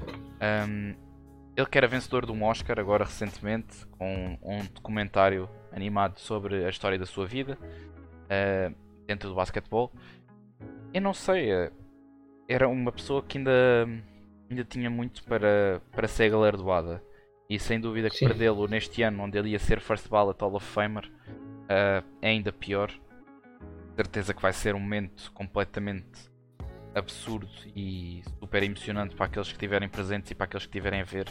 [1.55, 6.70] ele que era vencedor de um Oscar agora recentemente, com um documentário animado sobre a
[6.70, 9.91] história da sua vida uh, dentro do basquetebol.
[10.93, 11.72] Eu não sei, uh,
[12.49, 13.87] era uma pessoa que ainda,
[14.49, 17.01] ainda tinha muito para, para ser galardoada.
[17.47, 20.65] E sem dúvida que perdê-lo neste ano, onde ele ia ser First Ballot Hall of
[20.65, 22.91] Famer, uh, é ainda pior.
[23.95, 26.29] Certeza que vai ser um momento completamente
[26.95, 31.05] absurdo e super emocionante para aqueles que estiverem presentes e para aqueles que estiverem a
[31.05, 31.27] ver.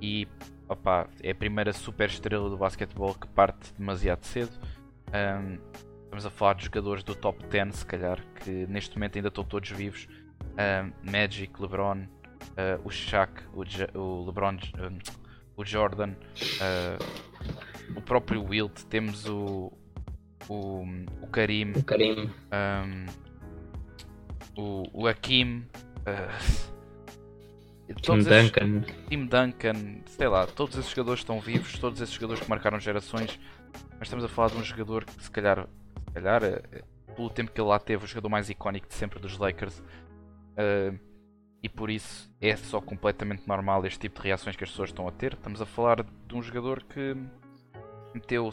[0.00, 0.28] E
[0.68, 4.52] opa, é a primeira super estrela do basquetebol que parte demasiado cedo.
[5.08, 5.58] Um,
[6.10, 9.44] estamos a falar de jogadores do top 10, se calhar, que neste momento ainda estão
[9.44, 10.08] todos vivos
[10.42, 13.62] uh, Magic, LeBron, uh, o Shaq, o,
[13.96, 14.98] o LeBron, um,
[15.56, 19.72] o Jordan, uh, o próprio Wilt, temos o,
[20.48, 20.84] o,
[21.22, 22.28] o Karim, o, Karim.
[22.52, 23.06] Um,
[24.60, 25.64] o, o Hakim,
[28.02, 28.82] Tim Duncan.
[29.08, 33.38] Tim Duncan, sei lá, todos esses jogadores estão vivos, todos esses jogadores que marcaram gerações,
[33.92, 35.68] mas estamos a falar de um jogador que se calhar,
[36.10, 36.42] se calhar
[37.14, 39.82] pelo tempo que ele lá teve, o jogador mais icónico de sempre dos Lakers,
[40.60, 40.98] Uh,
[41.62, 45.06] e por isso é só completamente normal este tipo de reações que as pessoas estão
[45.06, 45.34] a ter.
[45.34, 47.14] Estamos a falar de um jogador que
[48.14, 48.50] meteu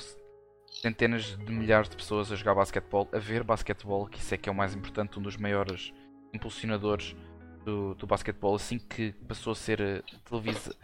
[0.70, 4.50] centenas de milhares de pessoas a jogar basquetebol, a ver basquetebol, que isso é que
[4.50, 5.94] é o mais importante, um dos maiores
[6.34, 7.16] impulsionadores
[7.64, 10.76] do, do basquetebol, assim que passou a ser eh, televisa,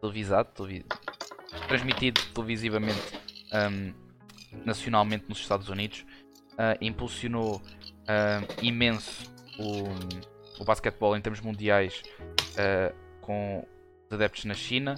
[0.00, 0.84] televisado, televis,
[1.68, 3.20] transmitido televisivamente
[3.52, 3.94] um,
[4.64, 6.04] nacionalmente nos Estados Unidos,
[6.52, 12.02] uh, impulsionou uh, imenso o o basquetebol em termos mundiais
[12.52, 13.66] uh, com
[14.06, 14.94] os adeptos na China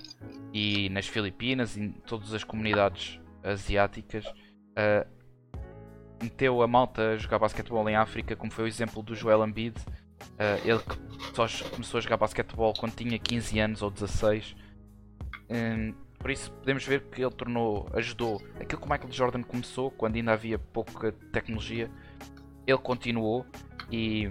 [0.53, 4.25] e nas Filipinas e em todas as comunidades asiáticas.
[6.23, 9.77] Meteu a malta a jogar basquetebol em África, como foi o exemplo do Joel Embiid.
[10.65, 10.81] Ele
[11.35, 14.55] só começou a jogar basquetebol quando tinha 15 anos ou 16.
[15.51, 19.91] Um, por isso podemos ver que ele tornou, ajudou aquilo que o Michael Jordan começou
[19.91, 21.91] quando ainda havia pouca tecnologia.
[22.67, 23.47] Ele continuou
[23.91, 24.29] e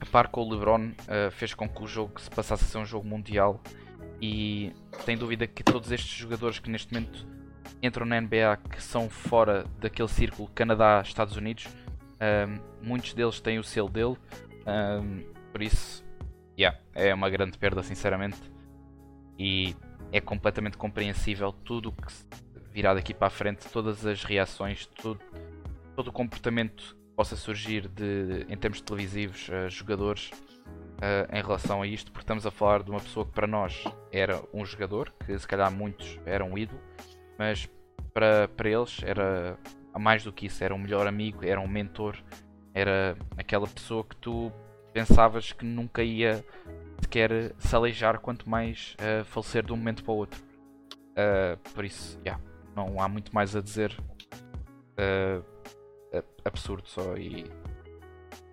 [0.00, 2.78] a par com o LeBron, uh, fez com que o jogo se passasse a ser
[2.78, 3.60] um jogo mundial.
[4.20, 4.72] E
[5.04, 7.26] sem dúvida que todos estes jogadores que neste momento
[7.82, 13.64] entram na NBA, que são fora daquele círculo Canadá-Estados Unidos, uh, muitos deles têm o
[13.64, 14.16] selo dele.
[14.62, 15.22] Uh,
[15.52, 16.04] por isso,
[16.58, 18.40] yeah, é uma grande perda, sinceramente.
[19.38, 19.76] E
[20.12, 22.12] é completamente compreensível tudo o que
[22.72, 25.20] virá daqui para a frente, todas as reações, tudo,
[25.94, 31.86] todo o comportamento possa surgir de, em termos televisivos uh, jogadores uh, em relação a
[31.86, 33.82] isto, porque estamos a falar de uma pessoa que para nós
[34.12, 36.80] era um jogador, que se calhar muitos eram um ídolo,
[37.38, 37.68] mas
[38.12, 39.58] para, para eles era
[39.98, 42.16] mais do que isso, era um melhor amigo, era um mentor,
[42.74, 44.52] era aquela pessoa que tu
[44.92, 46.44] pensavas que nunca ia
[47.00, 50.42] sequer se aleijar, quanto mais uh, falecer de um momento para o outro.
[51.12, 52.42] Uh, por isso, yeah,
[52.74, 53.96] não há muito mais a dizer.
[54.98, 55.44] Uh,
[56.44, 57.44] absurdo só e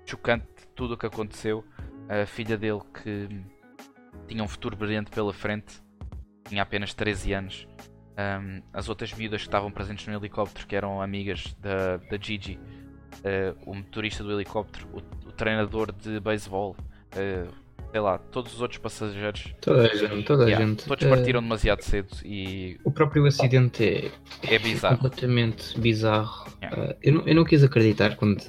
[0.06, 1.64] chocante tudo o que aconteceu.
[2.10, 3.30] A filha dele que
[4.28, 5.82] tinha um futuro brilhante pela frente,
[6.46, 7.68] tinha apenas 13 anos.
[8.14, 12.60] Um, as outras miúdas que estavam presentes no helicóptero, que eram amigas da, da Gigi,
[12.60, 16.76] uh, o motorista do helicóptero, o, o treinador de beisebol,
[17.16, 17.63] uh,
[17.94, 19.54] sei lá, todos os outros passageiros.
[19.62, 20.86] Toda a gente, toda yeah, a gente.
[20.88, 22.80] Todos partiram uh, demasiado cedo e.
[22.84, 24.12] O próprio acidente é,
[24.52, 24.98] é bizarro.
[24.98, 26.52] completamente bizarro.
[26.60, 26.98] Yeah.
[27.04, 28.42] eu, não, eu não quis acreditar quando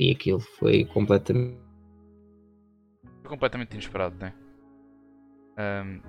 [0.00, 1.58] li aquilo, foi completamente.
[3.20, 4.32] Foi completamente inesperado, né?
[5.58, 6.00] Um,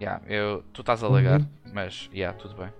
[0.00, 1.48] yeah, eu, tu estás a lagar, uhum.
[1.74, 2.72] mas yeah, tudo bem.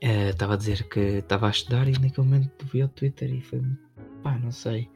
[0.00, 3.42] Estava uh, a dizer que estava a estudar e naquele momento vi o Twitter e
[3.42, 3.60] foi
[4.22, 4.88] pá, não sei.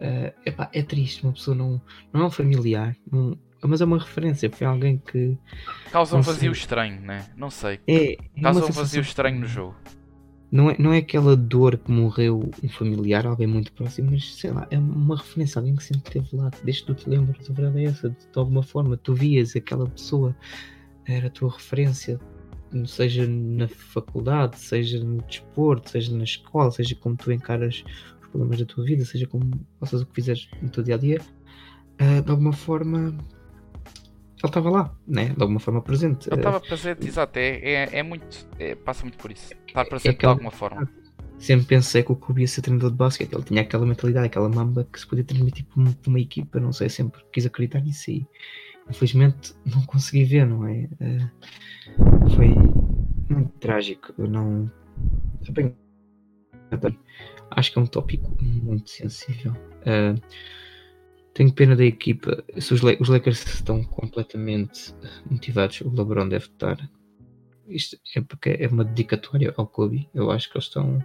[0.00, 1.80] Uh, epá, é triste, uma pessoa não,
[2.10, 5.36] não é um familiar, não, mas é uma referência, foi alguém que.
[5.92, 6.62] Causa um vazio sei.
[6.62, 7.26] estranho, né?
[7.36, 7.80] Não sei.
[7.86, 9.76] É, é Causa um vazio estranho no jogo.
[10.50, 14.50] Não é, não é aquela dor que morreu um familiar, alguém muito próximo, mas sei
[14.50, 17.52] lá, é uma referência, alguém que sempre esteve lá, desde que tu te lembras, a
[17.52, 20.34] verdade é essa, de, de alguma forma, tu vias aquela pessoa,
[21.06, 22.18] era a tua referência,
[22.84, 27.84] seja na faculdade, seja no desporto, seja na escola, seja como tu encaras
[28.30, 31.20] problemas da tua vida, seja como faças o que fizeres no teu dia a dia,
[32.00, 33.16] uh, de alguma forma
[34.42, 35.34] ele estava lá, né?
[35.36, 36.28] de alguma forma presente.
[36.30, 40.08] Ele estava presente, exato, é, é, é muito, é, passa muito por isso, estar presente
[40.08, 40.88] é aquela, de alguma forma.
[41.38, 44.48] Sempre pensei que o Kobe ia ser treinador de basquete, ele tinha aquela mentalidade, aquela
[44.48, 48.10] mamba que se podia transmitir para uma, uma equipa, não sei, sempre quis acreditar nisso
[48.10, 48.26] e
[48.88, 50.88] infelizmente não consegui ver, não é?
[51.00, 52.48] Uh, foi
[53.28, 54.70] muito trágico, eu não.
[57.50, 59.52] Acho que é um tópico muito sensível.
[59.52, 60.20] Uh,
[61.34, 62.44] tenho pena da equipa.
[62.58, 64.94] Se os, os Lakers estão completamente
[65.30, 66.76] motivados, o LeBron deve estar.
[67.68, 70.08] Isto é porque é uma dedicatória ao Kobe.
[70.14, 71.04] Eu acho que eles estão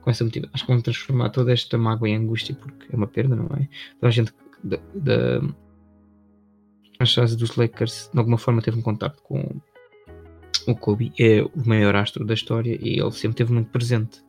[0.00, 0.54] com essa motivação.
[0.54, 3.68] Acho que vão transformar toda esta mágoa em angústia porque é uma perda, não é?
[4.00, 5.40] A gente da, da
[7.36, 9.60] dos Lakers de alguma forma teve um contato com
[10.66, 11.12] o Kobe.
[11.18, 14.22] É o maior astro da história e ele sempre esteve muito presente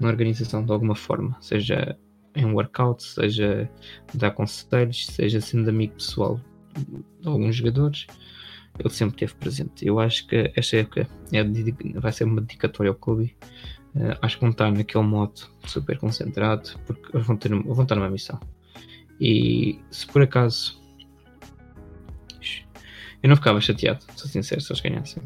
[0.00, 1.96] na organização de alguma forma, seja
[2.34, 3.70] em workout, seja
[4.14, 6.40] dar conselhos, seja sendo amigo pessoal
[7.20, 8.06] de alguns jogadores,
[8.78, 9.86] ele sempre esteve presente.
[9.86, 11.44] Eu acho que esta época é,
[12.00, 13.36] vai ser uma dedicatória ao Kobe.
[13.94, 18.08] Uh, acho que vão estar naquele modo super concentrado, porque vão, ter, vão estar numa
[18.08, 18.38] missão.
[19.20, 20.80] E se por acaso
[23.22, 25.22] eu não ficava chateado, sou sincero, se eles ganhassem.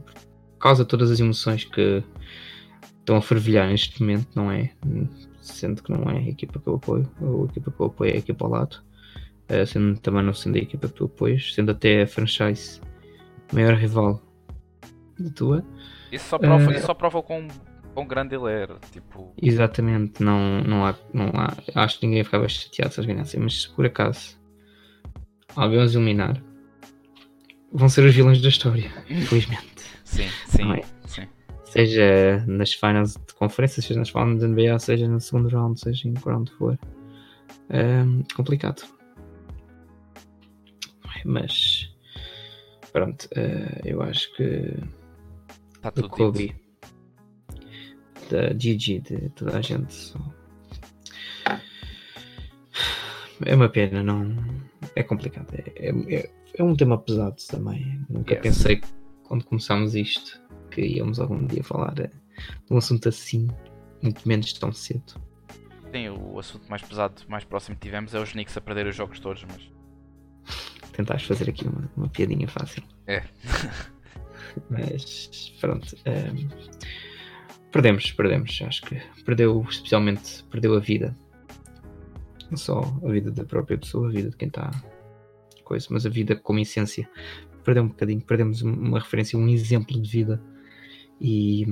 [0.58, 2.02] Causa todas as emoções que
[3.04, 4.70] estão a fervilhar neste momento, não é?
[5.42, 8.14] sendo que não é a equipa que eu apoio, a equipa que eu apoio é
[8.14, 8.82] a equipa ao lado,
[9.50, 12.80] uh, sendo também não sendo a equipa que tu apoias, sendo até a franchise
[13.52, 14.22] maior rival
[15.18, 15.64] da tua.
[16.10, 17.46] Isso só prova, uh, isso só prova com
[17.92, 18.78] quão grande ele era.
[18.90, 19.34] Tipo...
[19.40, 21.54] Exatamente, não, não, há, não há.
[21.74, 24.40] Acho que ninguém ficava chateado se eles ganhassem, mas se por acaso
[25.54, 26.42] alguém os eliminar,
[27.70, 29.74] vão ser os vilões da história, infelizmente.
[30.04, 30.72] Sim, sim.
[30.72, 30.94] É?
[31.74, 36.06] Seja nas finals de conferência, seja nas finals de NBA, seja no segundo round, seja
[36.06, 36.78] em qual for.
[37.68, 38.84] Um, complicado.
[41.24, 41.92] Mas
[42.92, 44.72] pronto, uh, eu acho que
[45.80, 48.30] tá do Kobe, dito.
[48.30, 49.92] da Gigi, de toda a gente.
[49.92, 50.20] Só...
[53.44, 54.32] É uma pena, não.
[54.94, 55.52] É complicado.
[55.52, 58.00] É, é, é um tema pesado também.
[58.08, 58.42] Nunca yes.
[58.44, 58.80] pensei
[59.24, 60.43] quando começámos isto
[60.74, 62.10] que íamos algum dia falar de
[62.68, 63.48] um assunto assim,
[64.02, 65.14] muito menos tão cedo.
[65.92, 68.96] Sim, o assunto mais pesado, mais próximo que tivemos é os Knicks a perder os
[68.96, 69.72] jogos todos, mas.
[70.92, 72.82] Tentaste fazer aqui uma, uma piadinha fácil.
[73.06, 73.22] É.
[74.68, 75.96] mas pronto.
[76.06, 76.48] Um, ehm,
[77.70, 78.60] perdemos, perdemos.
[78.66, 81.16] Acho que perdeu, especialmente, perdeu a vida.
[82.50, 84.70] Não só a vida da própria pessoa, a vida de quem está
[85.64, 87.08] coisa, mas a vida como essência.
[87.64, 90.42] Perdeu um bocadinho, perdemos uma referência, um exemplo de vida
[91.20, 91.66] e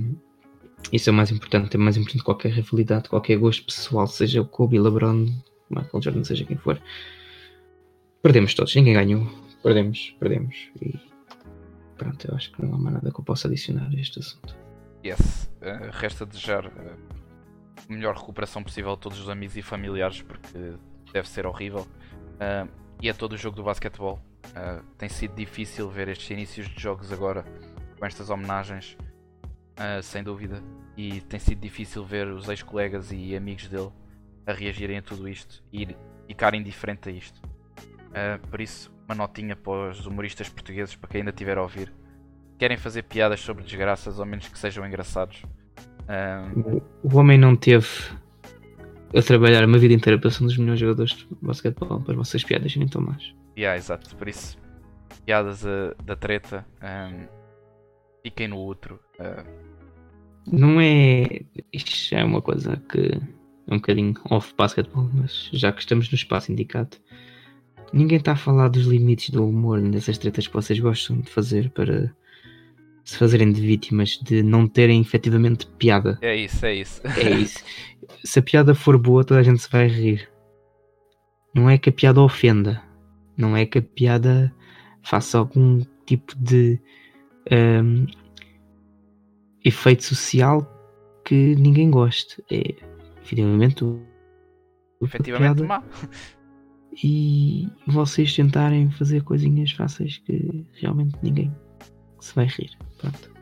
[0.90, 4.40] isso é o mais importante, é mais importante que qualquer rivalidade, qualquer gosto pessoal, seja
[4.40, 5.26] o Kobe, LeBron,
[5.70, 6.80] Michael Jordan, seja quem for.
[8.22, 9.26] Perdemos todos, ninguém ganhou.
[9.62, 10.70] Perdemos, perdemos.
[10.80, 10.99] E
[11.97, 14.57] pronto, eu acho que não há mais nada que eu possa adicionar a este assunto.
[15.05, 16.99] Yes, uh, resta desejar uh,
[17.88, 20.74] a melhor recuperação possível a todos os amigos e familiares, porque
[21.12, 21.86] deve ser horrível.
[22.34, 22.68] Uh,
[23.01, 24.20] e a todo o jogo do basquetebol.
[24.97, 27.45] tem sido difícil ver estes inícios de jogos agora
[27.99, 28.97] com estas homenagens
[29.82, 30.62] uh, sem dúvida.
[30.96, 33.90] E tem sido difícil ver os ex-colegas e amigos dele
[34.46, 35.88] a reagirem a tudo isto e
[36.26, 37.40] ficarem indiferente a isto.
[38.10, 41.92] Uh, por isso, uma notinha para os humoristas portugueses, para quem ainda tiver a ouvir.
[42.58, 45.42] querem fazer piadas sobre desgraças, ao menos que sejam engraçados.
[46.02, 47.88] Um, O homem não teve
[49.16, 52.44] a trabalhar uma vida inteira para ser um dos melhores jogadores de basquetebol para vocês
[52.44, 53.34] piadas nem tão mais.
[53.56, 54.58] yeah, exato, por isso,
[55.24, 57.26] piadas uh, da treta, um,
[58.22, 58.98] fiquem no outro.
[59.20, 59.61] uh,
[60.51, 61.43] Não é.
[61.72, 63.20] Isto é uma coisa que
[63.66, 66.97] é um bocadinho off basquetebol, mas já que estamos no espaço indicado,
[67.93, 71.70] ninguém está a falar dos limites do humor nessas tretas que vocês gostam de fazer
[71.70, 72.12] para
[73.05, 76.18] se fazerem de vítimas de não terem efetivamente piada.
[76.22, 77.01] é isso, é isso.
[77.05, 77.64] É isso.
[78.24, 80.28] Se a piada for boa, toda a gente se vai rir.
[81.55, 82.82] Não é que a piada ofenda.
[83.36, 84.55] Não é que a piada
[85.03, 86.80] faça algum tipo de
[87.51, 88.07] hum,
[89.64, 90.66] efeito social
[91.24, 92.42] que ninguém goste.
[92.50, 92.74] É
[93.22, 94.04] efetivamente o,
[95.02, 95.82] Efetivamente má.
[97.02, 101.54] e vocês tentarem fazer coisinhas fáceis que realmente ninguém
[102.20, 102.70] se vai rir.
[102.98, 103.32] Pronto.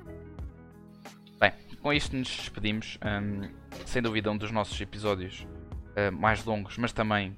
[1.82, 2.98] Com isto nos despedimos.
[3.02, 3.48] um,
[3.86, 5.46] sem dúvida, um dos nossos episódios
[5.96, 7.34] uh, mais longos, mas também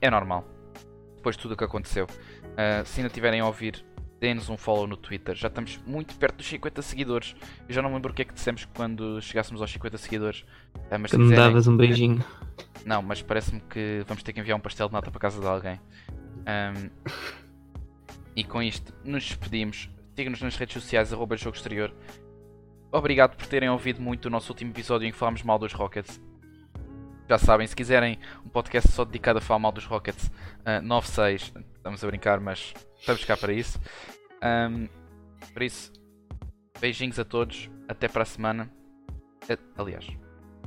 [0.00, 0.48] é normal.
[1.16, 2.06] Depois de tudo o que aconteceu.
[2.06, 3.84] Uh, se ainda tiverem a ouvir,
[4.20, 5.34] deem-nos um follow no Twitter.
[5.34, 7.34] Já estamos muito perto dos 50 seguidores.
[7.68, 10.40] Eu já não me lembro o que é que dissemos quando chegássemos aos 50 seguidores.
[10.90, 12.24] Uh, mas Que me quiserem- davas um beijinho.
[12.84, 15.46] Não, mas parece-me que vamos ter que enviar um pastel de nata para casa de
[15.46, 15.80] alguém.
[16.40, 16.90] Um,
[18.36, 19.88] e com isto nos despedimos.
[20.14, 21.92] Sigam-nos nas redes sociais, arroba jogo exterior.
[22.92, 26.20] Obrigado por terem ouvido muito o nosso último episódio em que falámos mal dos Rockets.
[27.28, 31.52] Já sabem, se quiserem um podcast só dedicado a falar mal dos Rockets, uh, 96,
[31.80, 33.80] estamos a brincar, mas estamos cá para isso.
[34.42, 34.88] Um,
[35.52, 35.92] por isso,
[36.78, 38.70] beijinhos a todos, até para a semana.
[39.76, 40.06] Aliás,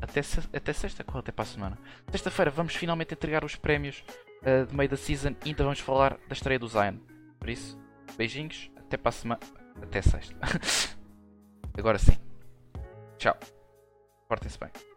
[0.01, 0.21] até,
[0.57, 1.77] até sexta, qual até para a semana?
[2.11, 4.03] Sexta-feira vamos finalmente entregar os prémios
[4.41, 6.97] uh, de meio da season e ainda vamos falar da estreia do Zion.
[7.39, 7.79] Por isso,
[8.17, 9.41] beijinhos, até para a semana.
[9.81, 10.35] Até sexta.
[11.77, 12.17] Agora sim.
[13.17, 13.37] Tchau.
[14.27, 14.92] Portem-se bem.